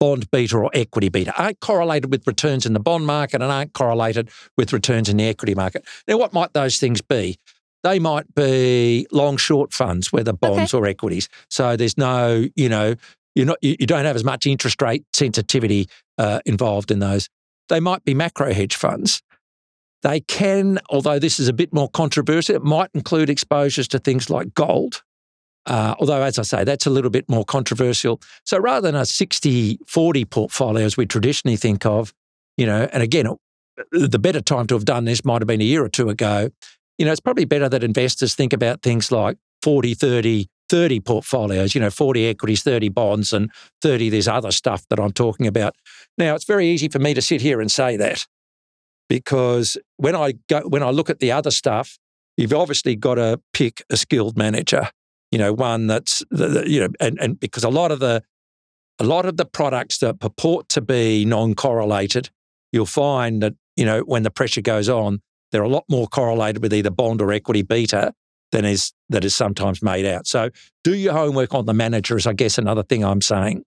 bond 0.00 0.28
beta 0.32 0.56
or 0.56 0.70
equity 0.74 1.08
beta, 1.08 1.32
aren't 1.40 1.60
correlated 1.60 2.10
with 2.10 2.26
returns 2.26 2.66
in 2.66 2.72
the 2.72 2.80
bond 2.80 3.06
market 3.06 3.40
and 3.40 3.52
aren't 3.52 3.72
correlated 3.72 4.28
with 4.56 4.72
returns 4.72 5.08
in 5.08 5.16
the 5.16 5.24
equity 5.24 5.54
market. 5.54 5.86
Now, 6.08 6.18
what 6.18 6.32
might 6.32 6.52
those 6.54 6.78
things 6.78 7.00
be? 7.00 7.38
They 7.84 7.98
might 7.98 8.32
be 8.34 9.06
long 9.12 9.36
short 9.36 9.72
funds, 9.72 10.12
whether 10.12 10.32
bonds 10.32 10.74
or 10.74 10.86
equities. 10.86 11.28
So 11.50 11.76
there's 11.76 11.96
no, 11.96 12.48
you 12.56 12.68
know, 12.68 12.96
you're 13.34 13.46
not, 13.46 13.58
you, 13.62 13.76
you 13.78 13.86
don't 13.86 14.04
have 14.04 14.16
as 14.16 14.24
much 14.24 14.46
interest 14.46 14.82
rate 14.82 15.04
sensitivity 15.12 15.88
uh, 16.18 16.40
involved 16.46 16.90
in 16.90 16.98
those. 16.98 17.28
They 17.68 17.80
might 17.80 18.04
be 18.04 18.14
macro 18.14 18.52
hedge 18.52 18.74
funds. 18.74 19.22
They 20.02 20.20
can, 20.20 20.78
although 20.90 21.18
this 21.18 21.38
is 21.38 21.48
a 21.48 21.52
bit 21.52 21.72
more 21.72 21.88
controversial, 21.88 22.56
it 22.56 22.64
might 22.64 22.90
include 22.92 23.30
exposures 23.30 23.86
to 23.88 23.98
things 23.98 24.28
like 24.28 24.52
gold. 24.54 25.02
Uh, 25.64 25.94
although, 26.00 26.22
as 26.22 26.38
I 26.38 26.42
say, 26.42 26.64
that's 26.64 26.86
a 26.86 26.90
little 26.90 27.10
bit 27.10 27.28
more 27.28 27.44
controversial. 27.44 28.20
So 28.44 28.58
rather 28.58 28.90
than 28.90 29.00
a 29.00 29.06
60 29.06 29.78
40 29.86 30.24
portfolio 30.24 30.84
as 30.84 30.96
we 30.96 31.06
traditionally 31.06 31.56
think 31.56 31.86
of, 31.86 32.12
you 32.56 32.66
know, 32.66 32.88
and 32.92 33.02
again, 33.02 33.28
the 33.92 34.18
better 34.18 34.40
time 34.40 34.66
to 34.66 34.74
have 34.74 34.84
done 34.84 35.04
this 35.04 35.24
might 35.24 35.40
have 35.40 35.46
been 35.46 35.60
a 35.60 35.64
year 35.64 35.84
or 35.84 35.88
two 35.88 36.08
ago. 36.08 36.50
You 36.98 37.06
know, 37.06 37.12
it's 37.12 37.20
probably 37.20 37.44
better 37.44 37.68
that 37.68 37.84
investors 37.84 38.34
think 38.34 38.52
about 38.52 38.82
things 38.82 39.10
like 39.12 39.38
40, 39.62 39.94
30, 39.94 40.48
30 40.68 41.00
portfolios, 41.00 41.74
you 41.74 41.80
know, 41.80 41.90
40 41.90 42.26
equities, 42.26 42.62
30 42.62 42.88
bonds, 42.88 43.32
and 43.32 43.50
30 43.82 44.10
there's 44.10 44.28
other 44.28 44.50
stuff 44.50 44.84
that 44.90 44.98
I'm 44.98 45.12
talking 45.12 45.46
about. 45.46 45.74
Now, 46.18 46.34
it's 46.34 46.44
very 46.44 46.66
easy 46.66 46.88
for 46.88 46.98
me 46.98 47.14
to 47.14 47.22
sit 47.22 47.40
here 47.40 47.60
and 47.60 47.70
say 47.70 47.96
that 47.96 48.26
because 49.12 49.76
when 49.98 50.16
I 50.16 50.32
go 50.48 50.60
when 50.60 50.82
I 50.82 50.88
look 50.88 51.10
at 51.10 51.18
the 51.18 51.32
other 51.32 51.50
stuff, 51.50 51.98
you've 52.38 52.54
obviously 52.54 52.96
got 52.96 53.16
to 53.16 53.38
pick 53.52 53.82
a 53.90 53.96
skilled 53.98 54.38
manager, 54.38 54.88
you 55.30 55.38
know, 55.38 55.52
one 55.52 55.86
that's 55.86 56.22
you 56.32 56.80
know, 56.80 56.88
and, 56.98 57.18
and 57.20 57.38
because 57.38 57.62
a 57.62 57.68
lot 57.68 57.92
of 57.92 58.00
the 58.00 58.22
a 58.98 59.04
lot 59.04 59.26
of 59.26 59.36
the 59.36 59.44
products 59.44 59.98
that 59.98 60.18
purport 60.18 60.70
to 60.70 60.80
be 60.80 61.26
non-correlated, 61.26 62.30
you'll 62.72 62.86
find 62.86 63.42
that 63.42 63.52
you 63.76 63.84
know 63.84 64.00
when 64.00 64.22
the 64.22 64.30
pressure 64.30 64.62
goes 64.62 64.88
on, 64.88 65.20
they're 65.50 65.62
a 65.62 65.68
lot 65.68 65.84
more 65.90 66.06
correlated 66.06 66.62
with 66.62 66.72
either 66.72 66.90
bond 66.90 67.20
or 67.20 67.32
equity 67.32 67.60
beta 67.60 68.14
than 68.50 68.64
is 68.64 68.94
that 69.10 69.26
is 69.26 69.36
sometimes 69.36 69.82
made 69.82 70.06
out. 70.06 70.26
So 70.26 70.48
do 70.84 70.94
your 70.94 71.12
homework 71.12 71.52
on 71.52 71.66
the 71.66 71.74
manager 71.74 72.16
is, 72.16 72.26
I 72.26 72.32
guess, 72.32 72.56
another 72.56 72.82
thing 72.82 73.04
I'm 73.04 73.20
saying. 73.20 73.62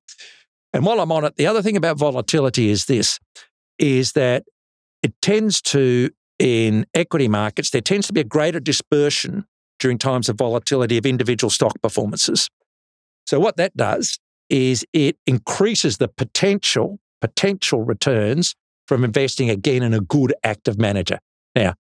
And 0.73 0.83
while 0.83 0.99
I'm 0.99 1.11
on 1.11 1.23
it, 1.23 1.35
the 1.35 1.45
other 1.45 1.61
thing 1.61 1.77
about 1.77 1.99
volatility 1.99 2.71
is 2.71 2.85
this: 2.85 3.19
is 3.77 4.13
that 4.13 4.43
it 5.05 5.13
tends 5.21 5.62
to 5.62 6.09
in 6.39 6.83
equity 6.95 7.27
markets 7.27 7.69
there 7.69 7.79
tends 7.79 8.07
to 8.07 8.13
be 8.13 8.21
a 8.21 8.24
greater 8.24 8.59
dispersion 8.59 9.45
during 9.79 10.00
times 10.00 10.27
of 10.27 10.35
volatility 10.35 10.97
of 10.97 11.05
individual 11.05 11.51
stock 11.51 11.79
performances. 11.83 12.50
So 13.27 13.39
what 13.39 13.55
that 13.57 13.77
does 13.77 14.17
is 14.50 14.83
it 14.93 15.17
increases 15.27 15.97
the 15.97 16.07
potential 16.07 17.00
potential 17.21 17.83
returns 17.83 18.55
from 18.88 19.03
investing 19.03 19.47
again 19.51 19.83
in 19.83 19.93
a 19.93 20.01
good 20.01 20.33
active 20.43 20.79
manager. 20.79 21.19
Now, 21.55 21.75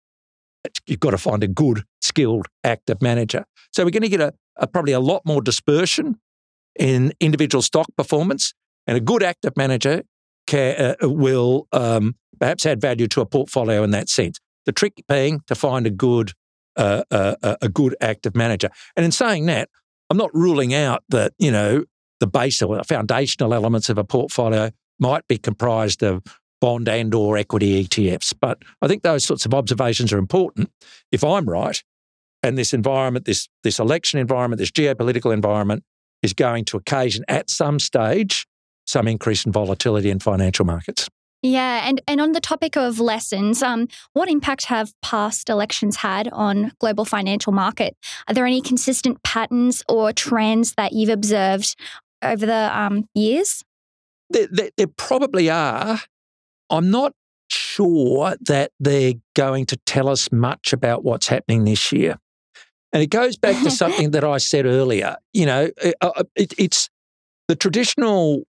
you've 0.87 0.99
got 0.99 1.11
to 1.11 1.17
find 1.19 1.43
a 1.43 1.47
good, 1.47 1.83
skilled 2.01 2.47
active 2.63 3.03
manager. 3.03 3.45
So 3.71 3.83
we're 3.83 3.91
going 3.91 4.01
to 4.01 4.09
get 4.09 4.21
a, 4.21 4.33
a 4.57 4.65
probably 4.65 4.93
a 4.93 4.99
lot 4.99 5.21
more 5.25 5.43
dispersion 5.43 6.19
in 6.79 7.13
individual 7.19 7.61
stock 7.61 7.87
performance, 7.95 8.53
and 8.87 8.97
a 8.97 9.01
good 9.01 9.21
active 9.21 9.55
manager 9.55 10.01
can, 10.51 10.95
uh, 11.01 11.09
will 11.09 11.67
um, 11.71 12.15
perhaps 12.39 12.65
add 12.65 12.81
value 12.81 13.07
to 13.07 13.21
a 13.21 13.25
portfolio 13.25 13.83
in 13.83 13.91
that 13.91 14.09
sense. 14.09 14.37
The 14.65 14.73
trick 14.73 15.01
being 15.07 15.41
to 15.47 15.55
find 15.55 15.87
a 15.87 15.89
good 15.89 16.33
uh, 16.77 17.03
uh, 17.11 17.55
a 17.61 17.67
good 17.67 17.95
active 17.99 18.33
manager. 18.33 18.69
And 18.95 19.05
in 19.05 19.11
saying 19.11 19.45
that, 19.47 19.69
I'm 20.09 20.17
not 20.17 20.33
ruling 20.33 20.73
out 20.73 21.03
that 21.09 21.33
you 21.37 21.51
know 21.51 21.85
the 22.19 22.27
base 22.27 22.61
or 22.61 22.75
the 22.75 22.83
foundational 22.83 23.53
elements 23.53 23.89
of 23.89 23.97
a 23.97 24.03
portfolio 24.03 24.71
might 24.99 25.27
be 25.27 25.37
comprised 25.37 26.03
of 26.03 26.21
bond 26.61 26.87
and 26.87 27.13
or 27.13 27.37
equity 27.37 27.83
ETFs. 27.83 28.33
But 28.39 28.61
I 28.81 28.87
think 28.87 29.03
those 29.03 29.25
sorts 29.25 29.45
of 29.45 29.53
observations 29.53 30.13
are 30.13 30.17
important. 30.17 30.69
If 31.11 31.23
I'm 31.23 31.45
right, 31.45 31.81
and 32.43 32.57
this 32.57 32.73
environment, 32.73 33.25
this 33.25 33.47
this 33.63 33.79
election 33.79 34.19
environment, 34.19 34.59
this 34.59 34.71
geopolitical 34.71 35.33
environment 35.33 35.83
is 36.21 36.33
going 36.33 36.65
to 36.65 36.77
occasion 36.77 37.23
at 37.27 37.49
some 37.49 37.79
stage 37.79 38.45
some 38.91 39.07
increase 39.07 39.45
in 39.45 39.51
volatility 39.51 40.09
in 40.09 40.19
financial 40.19 40.65
markets. 40.65 41.07
Yeah, 41.43 41.87
and, 41.87 42.01
and 42.07 42.21
on 42.21 42.33
the 42.33 42.39
topic 42.39 42.77
of 42.77 42.99
lessons, 42.99 43.63
um, 43.63 43.87
what 44.13 44.29
impact 44.29 44.65
have 44.65 44.93
past 45.01 45.49
elections 45.49 45.95
had 45.95 46.27
on 46.31 46.71
global 46.79 47.03
financial 47.03 47.51
market? 47.51 47.97
Are 48.27 48.35
there 48.35 48.45
any 48.45 48.61
consistent 48.61 49.23
patterns 49.23 49.83
or 49.89 50.13
trends 50.13 50.73
that 50.75 50.93
you've 50.93 51.09
observed 51.09 51.75
over 52.21 52.45
the 52.45 52.77
um, 52.77 53.05
years? 53.15 53.63
There, 54.29 54.47
there, 54.51 54.69
there 54.77 54.87
probably 54.87 55.49
are. 55.49 55.99
I'm 56.69 56.91
not 56.91 57.13
sure 57.49 58.35
that 58.41 58.71
they're 58.79 59.15
going 59.35 59.65
to 59.67 59.77
tell 59.85 60.07
us 60.09 60.31
much 60.31 60.73
about 60.73 61.03
what's 61.03 61.27
happening 61.27 61.63
this 61.63 61.91
year. 61.91 62.17
And 62.93 63.01
it 63.01 63.09
goes 63.09 63.35
back 63.35 63.61
to 63.63 63.71
something 63.81 64.11
that 64.11 64.23
I 64.23 64.37
said 64.37 64.67
earlier. 64.67 65.15
You 65.33 65.47
know, 65.47 65.69
it, 65.81 65.95
it, 66.35 66.53
it's 66.59 66.89
the 67.47 67.55
traditional 67.55 68.43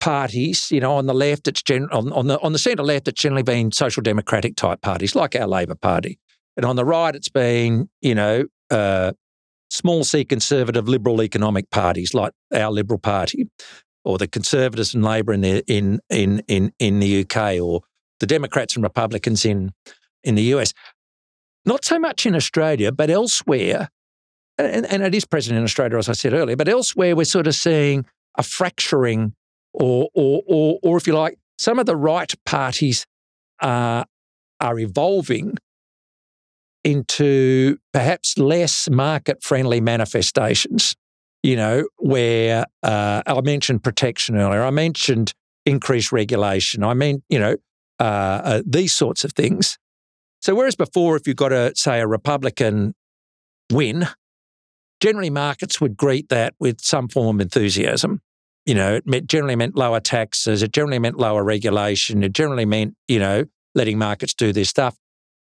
parties. 0.00 0.70
You 0.70 0.80
know, 0.80 0.94
on 0.94 1.06
the 1.06 1.14
left, 1.14 1.48
it's 1.48 1.62
gen- 1.62 1.88
on, 1.90 2.12
on 2.12 2.26
the 2.26 2.40
on 2.40 2.52
the 2.52 2.58
centre 2.58 2.82
left, 2.82 3.08
it's 3.08 3.20
generally 3.20 3.42
been 3.42 3.72
social 3.72 4.02
democratic 4.02 4.56
type 4.56 4.80
parties 4.80 5.14
like 5.14 5.36
our 5.36 5.46
Labor 5.46 5.74
Party, 5.74 6.18
and 6.56 6.64
on 6.64 6.76
the 6.76 6.84
right, 6.84 7.14
it's 7.14 7.28
been 7.28 7.88
you 8.00 8.14
know 8.14 8.46
uh, 8.70 9.12
small 9.70 10.04
c 10.04 10.24
conservative 10.24 10.88
liberal 10.88 11.22
economic 11.22 11.70
parties 11.70 12.14
like 12.14 12.32
our 12.54 12.70
Liberal 12.70 12.98
Party, 12.98 13.48
or 14.04 14.18
the 14.18 14.28
Conservatives 14.28 14.94
and 14.94 15.04
Labor 15.04 15.32
in 15.32 15.40
the 15.42 15.64
in 15.66 16.00
in 16.10 16.42
in 16.48 16.72
in 16.78 17.00
the 17.00 17.24
UK, 17.24 17.60
or 17.60 17.82
the 18.20 18.26
Democrats 18.26 18.74
and 18.74 18.82
Republicans 18.82 19.44
in 19.44 19.72
in 20.24 20.34
the 20.34 20.54
US. 20.54 20.72
Not 21.64 21.84
so 21.84 21.98
much 21.98 22.24
in 22.24 22.34
Australia, 22.34 22.92
but 22.92 23.10
elsewhere, 23.10 23.90
and, 24.56 24.86
and 24.86 25.02
it 25.02 25.14
is 25.14 25.24
present 25.24 25.56
in 25.56 25.64
Australia, 25.64 25.98
as 25.98 26.08
I 26.08 26.12
said 26.12 26.32
earlier, 26.32 26.56
but 26.56 26.68
elsewhere 26.68 27.14
we're 27.14 27.24
sort 27.24 27.46
of 27.46 27.54
seeing 27.54 28.06
a 28.36 28.42
fracturing, 28.42 29.34
or 29.72 30.08
or 30.14 30.42
or, 30.46 30.78
or 30.82 30.96
if 30.96 31.06
you 31.06 31.14
like, 31.14 31.38
some 31.58 31.78
of 31.78 31.86
the 31.86 31.96
right 31.96 32.32
parties 32.44 33.06
are 33.60 34.06
are 34.60 34.78
evolving 34.78 35.56
into 36.84 37.78
perhaps 37.92 38.38
less 38.38 38.88
market 38.90 39.42
friendly 39.42 39.80
manifestations. 39.80 40.94
You 41.44 41.54
know, 41.54 41.88
where 41.98 42.66
uh, 42.82 43.22
I 43.24 43.40
mentioned 43.42 43.84
protection 43.84 44.36
earlier, 44.36 44.62
I 44.62 44.70
mentioned 44.70 45.32
increased 45.68 46.10
regulation, 46.10 46.82
I 46.82 46.94
mean, 46.94 47.22
you 47.28 47.38
know, 47.38 47.56
uh, 48.00 48.02
uh, 48.02 48.62
these 48.66 48.94
sorts 48.94 49.24
of 49.24 49.32
things. 49.32 49.78
So, 50.40 50.54
whereas 50.54 50.76
before, 50.76 51.16
if 51.16 51.26
you've 51.26 51.36
got 51.36 51.52
a, 51.52 51.72
say, 51.74 52.00
a 52.00 52.06
Republican 52.06 52.94
win, 53.72 54.06
generally 55.00 55.30
markets 55.30 55.80
would 55.80 55.96
greet 55.96 56.28
that 56.28 56.54
with 56.58 56.80
some 56.80 57.08
form 57.08 57.36
of 57.36 57.40
enthusiasm. 57.40 58.20
You 58.68 58.74
know, 58.74 58.96
it 58.96 59.06
meant, 59.06 59.28
generally 59.28 59.56
meant 59.56 59.76
lower 59.76 59.98
taxes, 59.98 60.62
it 60.62 60.72
generally 60.72 60.98
meant 60.98 61.16
lower 61.18 61.42
regulation, 61.42 62.22
it 62.22 62.34
generally 62.34 62.66
meant, 62.66 62.96
you 63.08 63.18
know, 63.18 63.46
letting 63.74 63.96
markets 63.96 64.34
do 64.34 64.52
their 64.52 64.66
stuff, 64.66 64.94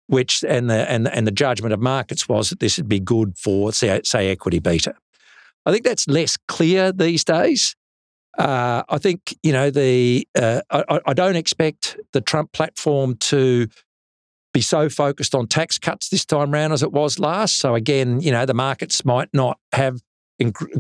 which, 0.07 0.45
and 0.47 0.69
the, 0.69 0.91
and, 0.91 1.09
and 1.09 1.27
the 1.27 1.31
judgment 1.31 1.73
of 1.73 1.81
markets 1.81 2.29
was 2.29 2.51
that 2.51 2.61
this 2.61 2.77
would 2.77 2.91
be 2.91 3.01
good 3.01 3.39
for, 3.39 3.73
say, 3.73 3.99
say 4.05 4.31
equity 4.31 4.59
beta. 4.59 4.95
I 5.65 5.73
think 5.73 5.85
that's 5.85 6.07
less 6.07 6.37
clear 6.47 6.93
these 6.93 7.25
days. 7.25 7.75
Uh, 8.37 8.83
I 8.89 8.99
think 8.99 9.35
you 9.43 9.53
know 9.53 9.71
the. 9.71 10.29
Uh, 10.39 10.61
I, 10.71 11.01
I, 11.07 11.15
don't 11.15 11.37
expect 11.37 11.97
the 12.13 12.21
Trump 12.21 12.53
platform 12.53 13.17
to 13.17 13.67
be 14.53 14.61
so 14.61 14.91
focused 14.91 15.35
on 15.35 15.47
tax 15.47 15.79
cuts 15.79 16.11
this 16.11 16.27
time 16.27 16.51
round 16.51 16.75
as 16.75 16.83
it 16.83 16.93
was 16.93 17.19
last. 17.19 17.57
So 17.57 17.75
again, 17.75 18.21
you 18.21 18.31
know, 18.31 18.45
the 18.45 18.53
markets 18.53 19.07
might 19.07 19.31
not 19.33 19.59
have 19.73 20.03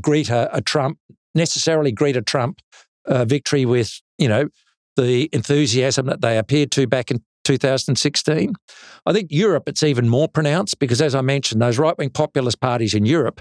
greet 0.02 0.28
a, 0.28 0.54
a 0.54 0.60
Trump 0.60 0.98
necessarily 1.36 1.92
greet 1.92 2.16
a 2.16 2.22
Trump 2.22 2.60
uh, 3.06 3.24
victory 3.24 3.64
with 3.64 4.00
you 4.18 4.28
know 4.28 4.48
the 4.96 5.28
enthusiasm 5.32 6.06
that 6.06 6.22
they 6.22 6.38
appeared 6.38 6.70
to 6.72 6.86
back 6.86 7.10
in 7.10 7.22
2016. 7.44 8.54
I 9.04 9.12
think 9.12 9.28
Europe 9.30 9.68
it's 9.68 9.82
even 9.82 10.08
more 10.08 10.28
pronounced 10.28 10.78
because, 10.78 11.00
as 11.00 11.14
I 11.14 11.20
mentioned, 11.20 11.62
those 11.62 11.78
right 11.78 11.96
wing 11.96 12.10
populist 12.10 12.60
parties 12.60 12.94
in 12.94 13.06
Europe 13.06 13.40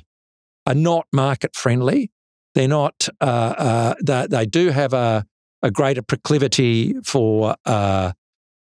are 0.68 0.76
not 0.76 1.08
market 1.12 1.56
friendly. 1.56 2.12
They're 2.54 2.68
not. 2.68 3.08
Uh, 3.20 3.24
uh, 3.58 3.96
they, 4.04 4.28
they, 4.28 4.46
do 4.46 4.70
have 4.70 4.94
a, 4.94 5.26
a 5.62 5.72
greater 5.72 6.02
proclivity 6.02 6.96
for 7.04 7.56
uh, 7.66 8.12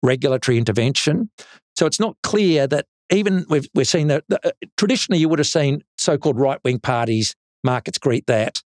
regulatory 0.03 0.57
intervention. 0.57 1.29
So 1.77 1.85
it's 1.85 1.99
not 1.99 2.17
clear 2.23 2.67
that 2.67 2.85
even 3.11 3.45
we've, 3.49 3.67
we're 3.73 3.85
seeing 3.85 4.07
that 4.07 4.23
uh, 4.31 4.51
traditionally 4.77 5.19
you 5.19 5.29
would 5.29 5.39
have 5.39 5.47
seen 5.47 5.81
so 5.97 6.17
called 6.17 6.39
right 6.39 6.59
wing 6.63 6.79
parties, 6.79 7.35
markets 7.63 7.97
greet 7.97 8.27
that 8.27 8.61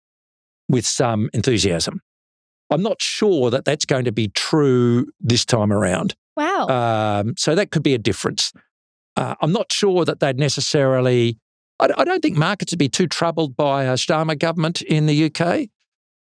with 0.70 0.86
some 0.86 1.30
enthusiasm. 1.34 2.02
I'm 2.70 2.82
not 2.82 3.02
sure 3.02 3.50
that 3.52 3.66
that's 3.66 3.86
going 3.86 4.06
to 4.06 4.12
be 4.12 4.30
true 4.30 5.08
this 5.20 5.46
time 5.46 5.72
around. 5.72 6.16
Wow. 6.36 6.68
Um, 6.68 7.36
so 7.38 7.56
that 7.56 7.72
could 7.72 7.84
be 7.84 7.94
a 7.94 8.00
difference. 8.00 8.52
Uh, 9.16 9.36
I'm 9.42 9.52
not 9.52 9.72
sure 9.72 10.06
that 10.06 10.20
they'd 10.20 10.40
necessarily. 10.40 11.38
I, 11.80 11.90
I, 11.98 12.04
don't 12.04 12.22
think 12.22 12.38
markets 12.38 12.72
would 12.72 12.80
be 12.80 12.90
too 12.90 13.08
troubled 13.08 13.56
by 13.56 13.84
a 13.84 13.94
Starmer 13.94 14.38
government 14.38 14.82
in 14.82 15.06
the 15.06 15.26
UK. 15.26 15.70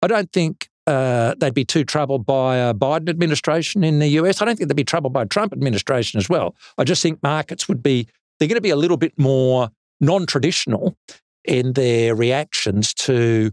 I 0.01 0.07
don't 0.07 0.31
think 0.33 0.69
uh, 0.87 1.35
they'd 1.37 1.53
be 1.53 1.63
too 1.63 1.85
troubled 1.85 2.25
by 2.25 2.57
a 2.57 2.73
Biden 2.73 3.09
administration 3.09 3.83
in 3.83 3.99
the 3.99 4.07
US. 4.09 4.41
I 4.41 4.45
don't 4.45 4.57
think 4.57 4.67
they'd 4.67 4.75
be 4.75 4.83
troubled 4.83 5.13
by 5.13 5.23
a 5.23 5.27
Trump 5.27 5.53
administration 5.53 6.17
as 6.17 6.27
well. 6.27 6.55
I 6.77 6.83
just 6.83 7.01
think 7.01 7.21
markets 7.23 7.67
would 7.67 7.81
be. 7.81 8.07
They're 8.39 8.47
going 8.47 8.55
to 8.55 8.61
be 8.61 8.71
a 8.71 8.75
little 8.75 8.97
bit 8.97 9.13
more 9.17 9.69
non-traditional 9.99 10.97
in 11.45 11.73
their 11.73 12.15
reactions 12.15 12.93
to 12.95 13.51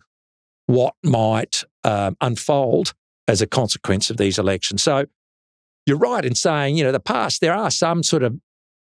what 0.68 0.94
might 1.02 1.64
um, 1.82 2.16
unfold 2.20 2.92
as 3.26 3.40
a 3.40 3.46
consequence 3.46 4.10
of 4.10 4.18
these 4.18 4.38
elections. 4.38 4.82
So 4.82 5.06
you're 5.86 5.98
right 5.98 6.24
in 6.24 6.34
saying, 6.34 6.76
you 6.76 6.84
know, 6.84 6.92
the 6.92 7.00
past, 7.00 7.40
there 7.40 7.54
are 7.54 7.70
some 7.70 8.02
sort 8.02 8.22
of 8.22 8.38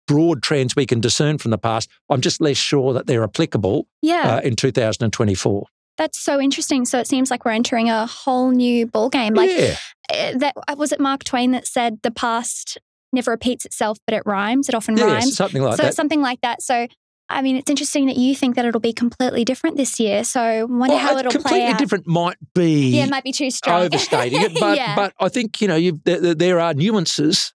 broad 0.06 0.42
trends 0.42 0.74
we 0.74 0.86
can 0.86 1.00
discern 1.00 1.36
from 1.36 1.50
the 1.50 1.58
past. 1.58 1.90
I'm 2.08 2.22
just 2.22 2.40
less 2.40 2.56
sure 2.56 2.94
that 2.94 3.06
they're 3.06 3.22
applicable 3.22 3.86
yeah. 4.00 4.36
uh, 4.36 4.40
in 4.40 4.56
2024. 4.56 5.66
That's 5.98 6.18
so 6.18 6.40
interesting. 6.40 6.86
So 6.86 6.98
it 6.98 7.06
seems 7.06 7.30
like 7.30 7.44
we're 7.44 7.52
entering 7.52 7.90
a 7.90 8.06
whole 8.06 8.50
new 8.50 8.86
ball 8.86 9.10
game. 9.10 9.34
Like 9.34 9.50
yeah. 9.50 9.76
uh, 10.12 10.38
that 10.38 10.54
was 10.78 10.92
it 10.92 11.00
Mark 11.00 11.24
Twain 11.24 11.50
that 11.50 11.66
said 11.66 11.98
the 12.02 12.10
past 12.10 12.78
never 13.12 13.30
repeats 13.32 13.66
itself, 13.66 13.98
but 14.06 14.14
it 14.14 14.22
rhymes. 14.24 14.68
It 14.68 14.74
often 14.74 14.96
Yes, 14.96 15.06
rhymes. 15.06 15.36
something 15.36 15.62
like 15.62 15.76
so 15.76 15.82
that. 15.84 15.94
something 15.94 16.22
like 16.22 16.40
that. 16.40 16.62
So 16.62 16.86
I 17.28 17.42
mean, 17.42 17.56
it's 17.56 17.68
interesting 17.68 18.06
that 18.06 18.16
you 18.16 18.36
think 18.36 18.54
that 18.54 18.64
it'll 18.64 18.80
be 18.80 18.92
completely 18.92 19.44
different 19.44 19.76
this 19.76 19.98
year. 19.98 20.22
So 20.22 20.40
I 20.40 20.62
wonder 20.62 20.94
Well, 20.94 20.98
how 20.98 21.18
it'll 21.18 21.32
completely 21.32 21.60
play 21.60 21.66
out. 21.72 21.78
different 21.78 22.06
might 22.06 22.36
be 22.54 22.90
Yeah, 22.96 23.04
it 23.04 23.10
might 23.10 23.24
be 23.24 23.32
too 23.32 23.50
strong. 23.50 23.82
overstating 23.82 24.42
it, 24.42 24.54
but 24.60 24.76
yeah. 24.76 24.94
but 24.94 25.12
I 25.18 25.28
think 25.28 25.60
you 25.60 25.66
know 25.68 25.90
there, 26.04 26.34
there 26.34 26.60
are 26.60 26.72
nuances 26.74 27.52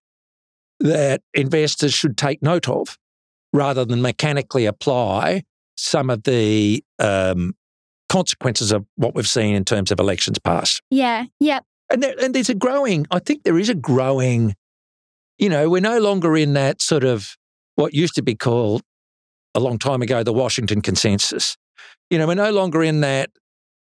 that 0.80 1.22
investors 1.34 1.94
should 1.94 2.18
take 2.18 2.42
note 2.42 2.68
of, 2.68 2.98
rather 3.54 3.86
than 3.86 4.02
mechanically 4.02 4.66
apply 4.66 5.44
some 5.78 6.10
of 6.10 6.24
the 6.24 6.84
um, 7.00 7.54
consequences 8.10 8.72
of 8.72 8.86
what 8.96 9.16
we've 9.16 9.28
seen 9.28 9.56
in 9.56 9.64
terms 9.64 9.92
of 9.92 10.00
elections 10.00 10.38
past. 10.40 10.82
yeah, 10.90 11.26
Yep. 11.40 11.64
And 11.92 12.04
there, 12.04 12.14
and 12.22 12.34
there's 12.34 12.50
a 12.50 12.56
growing. 12.56 13.06
I 13.12 13.20
think 13.20 13.44
there 13.44 13.58
is 13.60 13.68
a 13.70 13.76
growing. 13.76 14.56
You 15.38 15.50
know, 15.50 15.70
we're 15.70 15.82
no 15.82 16.00
longer 16.00 16.36
in 16.38 16.54
that 16.54 16.82
sort 16.82 17.04
of 17.04 17.36
what 17.76 17.94
used 17.94 18.16
to 18.16 18.22
be 18.22 18.36
called 18.36 18.82
a 19.56 19.60
long 19.60 19.78
time 19.78 20.02
ago 20.02 20.24
the 20.24 20.34
Washington 20.34 20.82
Consensus. 20.82 21.58
You 22.10 22.18
know, 22.18 22.28
we're 22.28 22.36
no 22.36 22.52
longer 22.52 22.84
in 22.84 23.02
that. 23.02 23.30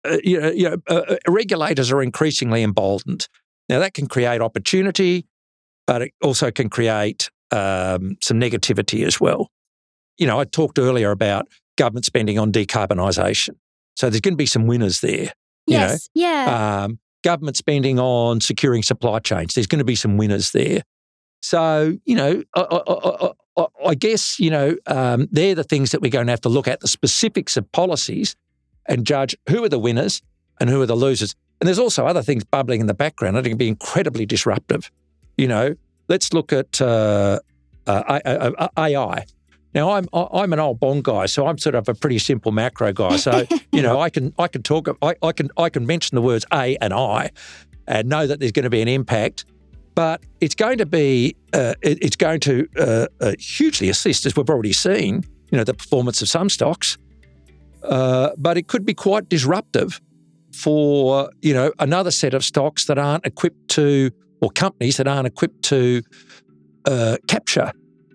Uh, 0.05 0.17
you 0.23 0.39
know, 0.39 0.51
you 0.51 0.69
know 0.69 0.77
uh, 0.89 1.01
uh, 1.09 1.15
regulators 1.27 1.91
are 1.91 2.01
increasingly 2.01 2.63
emboldened. 2.63 3.27
Now 3.69 3.79
that 3.79 3.93
can 3.93 4.07
create 4.07 4.41
opportunity, 4.41 5.25
but 5.85 6.01
it 6.03 6.13
also 6.21 6.51
can 6.51 6.69
create 6.69 7.29
um, 7.51 8.17
some 8.21 8.39
negativity 8.39 9.05
as 9.05 9.19
well. 9.19 9.49
You 10.17 10.27
know, 10.27 10.39
I 10.39 10.45
talked 10.45 10.79
earlier 10.79 11.11
about 11.11 11.47
government 11.77 12.05
spending 12.05 12.39
on 12.39 12.51
decarbonisation. 12.51 13.55
So 13.95 14.09
there's 14.09 14.21
going 14.21 14.33
to 14.33 14.37
be 14.37 14.45
some 14.45 14.67
winners 14.67 15.01
there. 15.01 15.33
You 15.65 15.77
know, 15.77 15.87
yes, 15.87 16.09
yeah. 16.13 16.83
um, 16.85 16.99
government 17.23 17.57
spending 17.57 17.99
on 17.99 18.39
securing 18.39 18.83
supply 18.83 19.19
chains. 19.19 19.53
There's 19.53 19.67
going 19.67 19.79
to 19.79 19.85
be 19.85 19.95
some 19.95 20.17
winners 20.17 20.51
there. 20.51 20.83
So, 21.41 21.97
you 22.05 22.15
know, 22.15 22.43
I, 22.55 22.61
I, 22.61 23.31
I, 23.85 23.95
guess, 23.95 24.39
you 24.39 24.51
know, 24.51 24.75
um, 24.85 25.27
they're 25.31 25.55
the 25.55 25.63
things 25.63 25.91
that 25.91 26.01
we're 26.01 26.11
going 26.11 26.27
to 26.27 26.31
have 26.31 26.41
to 26.41 26.49
look 26.49 26.67
at 26.67 26.79
the 26.79 26.87
specifics 26.87 27.57
of 27.57 27.71
policies 27.71 28.35
and 28.85 29.05
judge 29.05 29.35
who 29.49 29.63
are 29.63 29.69
the 29.69 29.79
winners 29.79 30.21
and 30.59 30.69
who 30.69 30.81
are 30.81 30.85
the 30.85 30.95
losers. 30.95 31.35
And 31.59 31.67
there's 31.67 31.79
also 31.79 32.05
other 32.05 32.21
things 32.21 32.43
bubbling 32.43 32.81
in 32.81 32.87
the 32.87 32.93
background. 32.93 33.35
Think 33.35 33.47
it'd 33.47 33.57
be 33.57 33.67
incredibly 33.67 34.25
disruptive. 34.25 34.91
You 35.37 35.47
know, 35.47 35.75
let's 36.07 36.33
look 36.33 36.53
at 36.53 36.79
uh, 36.81 37.39
uh, 37.87 38.19
uh, 38.59 38.67
AI. 38.77 39.25
Now 39.73 39.91
I'm 39.91 40.07
I'm 40.13 40.53
an 40.53 40.59
old 40.59 40.79
bond 40.79 41.03
guy, 41.03 41.25
so 41.27 41.45
I'm 41.45 41.57
sort 41.57 41.75
of 41.75 41.87
a 41.87 41.93
pretty 41.93 42.19
simple 42.19 42.51
macro 42.51 42.93
guy. 42.93 43.17
So 43.17 43.45
you 43.71 43.81
know 43.81 43.99
I 43.99 44.09
can 44.09 44.33
I 44.39 44.47
can 44.47 44.63
talk 44.63 44.87
I, 45.01 45.15
I 45.21 45.31
can 45.31 45.49
I 45.57 45.69
can 45.69 45.85
mention 45.85 46.15
the 46.15 46.21
words 46.21 46.45
A 46.51 46.77
and 46.77 46.93
I, 46.93 47.31
and 47.85 48.09
know 48.09 48.25
that 48.25 48.39
there's 48.39 48.53
going 48.53 48.63
to 48.63 48.69
be 48.69 48.81
an 48.81 48.87
impact. 48.87 49.45
But 49.97 50.21
it's 50.41 50.53
going 50.53 50.77
to 50.77 50.85
be 50.85 51.35
uh, 51.53 51.73
it, 51.81 51.97
it's 52.03 52.15
going 52.15 52.39
to 52.41 52.67
uh, 52.77 53.07
uh, 53.19 53.33
hugely 53.39 53.89
assist, 53.89 54.27
as 54.27 54.35
we've 54.35 54.47
already 54.47 54.71
seen. 54.71 55.23
You 55.49 55.57
know 55.57 55.63
the 55.63 55.73
performance 55.73 56.21
of 56.21 56.29
some 56.29 56.49
stocks, 56.49 56.99
uh, 57.81 58.29
but 58.37 58.57
it 58.57 58.67
could 58.67 58.85
be 58.85 58.93
quite 58.93 59.27
disruptive 59.27 59.99
for 60.53 61.31
you 61.41 61.51
know 61.51 61.71
another 61.79 62.11
set 62.11 62.35
of 62.35 62.45
stocks 62.45 62.85
that 62.85 62.99
aren't 62.99 63.25
equipped 63.25 63.69
to 63.69 64.11
or 64.39 64.51
companies 64.51 64.97
that 64.97 65.07
aren't 65.07 65.25
equipped 65.25 65.63
to 65.63 66.03
uh, 66.85 67.17
capture 67.27 67.71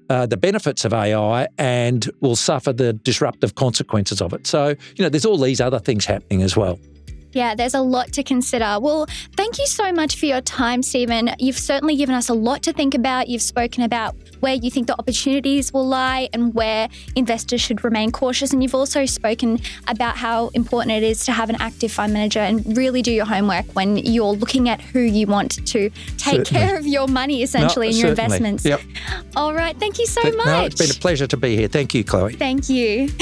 uh, 0.09 0.25
the 0.27 0.37
benefits 0.37 0.85
of 0.85 0.93
AI 0.93 1.49
and 1.59 2.09
will 2.21 2.37
suffer 2.37 2.73
the 2.73 2.93
disruptive 2.93 3.57
consequences 3.57 4.23
of 4.23 4.33
it. 4.33 4.47
So, 4.47 4.69
you 4.69 5.03
know, 5.03 5.09
there's 5.09 5.27
all 5.27 5.37
these 5.37 5.61
other 5.61 5.81
things 5.81 6.05
happening 6.05 6.43
as 6.43 6.57
well. 6.57 6.79
Yeah, 7.33 7.55
there's 7.55 7.75
a 7.75 7.81
lot 7.81 8.13
to 8.13 8.23
consider. 8.23 8.79
Well, 8.81 9.07
thank 9.37 9.59
you 9.59 9.67
so 9.67 9.93
much 9.93 10.17
for 10.17 10.27
your 10.27 10.41
time, 10.41 10.83
Stephen. 10.83 11.31
You've 11.39 11.59
certainly 11.59 11.97
given 11.97 12.15
us 12.15 12.29
a 12.29 12.35
lot 12.35 12.63
to 12.65 12.73
think 12.73 12.95
about. 12.95 13.29
You've 13.29 13.43
spoken 13.43 13.83
about 13.83 14.15
where 14.41 14.55
you 14.55 14.71
think 14.71 14.87
the 14.89 14.99
opportunities 14.99 15.73
will 15.73 15.87
lie 15.87 16.29
and 16.33 16.53
where 16.55 16.89
investors 17.17 17.61
should 17.61 17.85
remain 17.85 18.11
cautious. 18.11 18.53
And 18.53 18.63
you've 18.63 18.75
also 18.75 19.07
spoken 19.07 19.61
about 19.87 20.17
how 20.17 20.49
important 20.49 20.93
it 20.93 21.03
is 21.05 21.25
to 21.27 21.33
have 21.33 21.49
an 21.49 21.57
active 21.61 21.93
fund 21.93 22.13
manager 22.13 22.41
and 22.41 22.77
really 22.77 23.03
do 23.03 23.13
your 23.13 23.25
homework 23.25 23.67
when 23.73 23.97
you're 23.99 24.33
looking 24.33 24.69
at 24.69 24.81
who 24.81 25.01
you 25.01 25.27
want 25.27 25.65
to 25.67 25.91
take 26.19 26.47
Certainly. 26.47 26.61
care 26.61 26.77
of 26.77 26.87
your 26.87 27.07
money, 27.09 27.43
essentially, 27.43 27.87
No, 27.89 27.91
and 27.93 27.99
your 27.99 28.09
certainly. 28.17 28.25
investments. 28.49 28.65
Yep. 28.65 28.81
All 29.37 29.55
right. 29.55 29.79
Thank 29.79 29.99
you 29.99 30.07
so 30.07 30.23
Th- 30.23 30.35
much. 30.37 30.47
No, 30.47 30.65
it's 30.65 30.75
been 30.81 30.91
a 30.91 30.95
pleasure 31.01 31.27
to 31.29 31.37
be 31.37 31.57
here. 31.57 31.69
Thank 31.69 31.95
you, 31.95 32.03
Chloe. 32.05 32.35
Thank 32.35 32.69
you. 32.69 33.09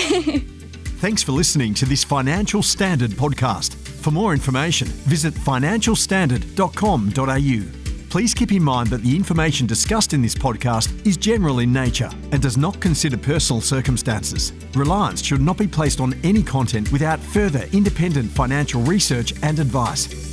Thanks 1.01 1.23
for 1.23 1.33
listening 1.33 1.73
to 1.75 1.87
this 1.87 2.05
Financial 2.05 2.62
Standard 2.62 3.11
podcast. 3.12 3.75
For 4.00 4.10
more 4.10 4.32
information, 4.32 4.88
visit 4.88 5.34
financialstandard.com.au. 5.34 7.80
Please 8.10 8.34
keep 8.34 8.50
in 8.50 8.62
mind 8.62 8.88
that 8.88 9.02
the 9.02 9.14
information 9.14 9.68
discussed 9.68 10.14
in 10.14 10.22
this 10.22 10.34
podcast 10.34 11.06
is 11.06 11.16
general 11.16 11.60
in 11.60 11.72
nature 11.72 12.10
and 12.32 12.42
does 12.42 12.56
not 12.56 12.80
consider 12.80 13.16
personal 13.16 13.60
circumstances. 13.60 14.52
Reliance 14.74 15.22
should 15.22 15.40
not 15.40 15.56
be 15.56 15.68
placed 15.68 16.00
on 16.00 16.14
any 16.24 16.42
content 16.42 16.90
without 16.90 17.20
further 17.20 17.68
independent 17.72 18.28
financial 18.30 18.82
research 18.82 19.32
and 19.44 19.60
advice. 19.60 20.29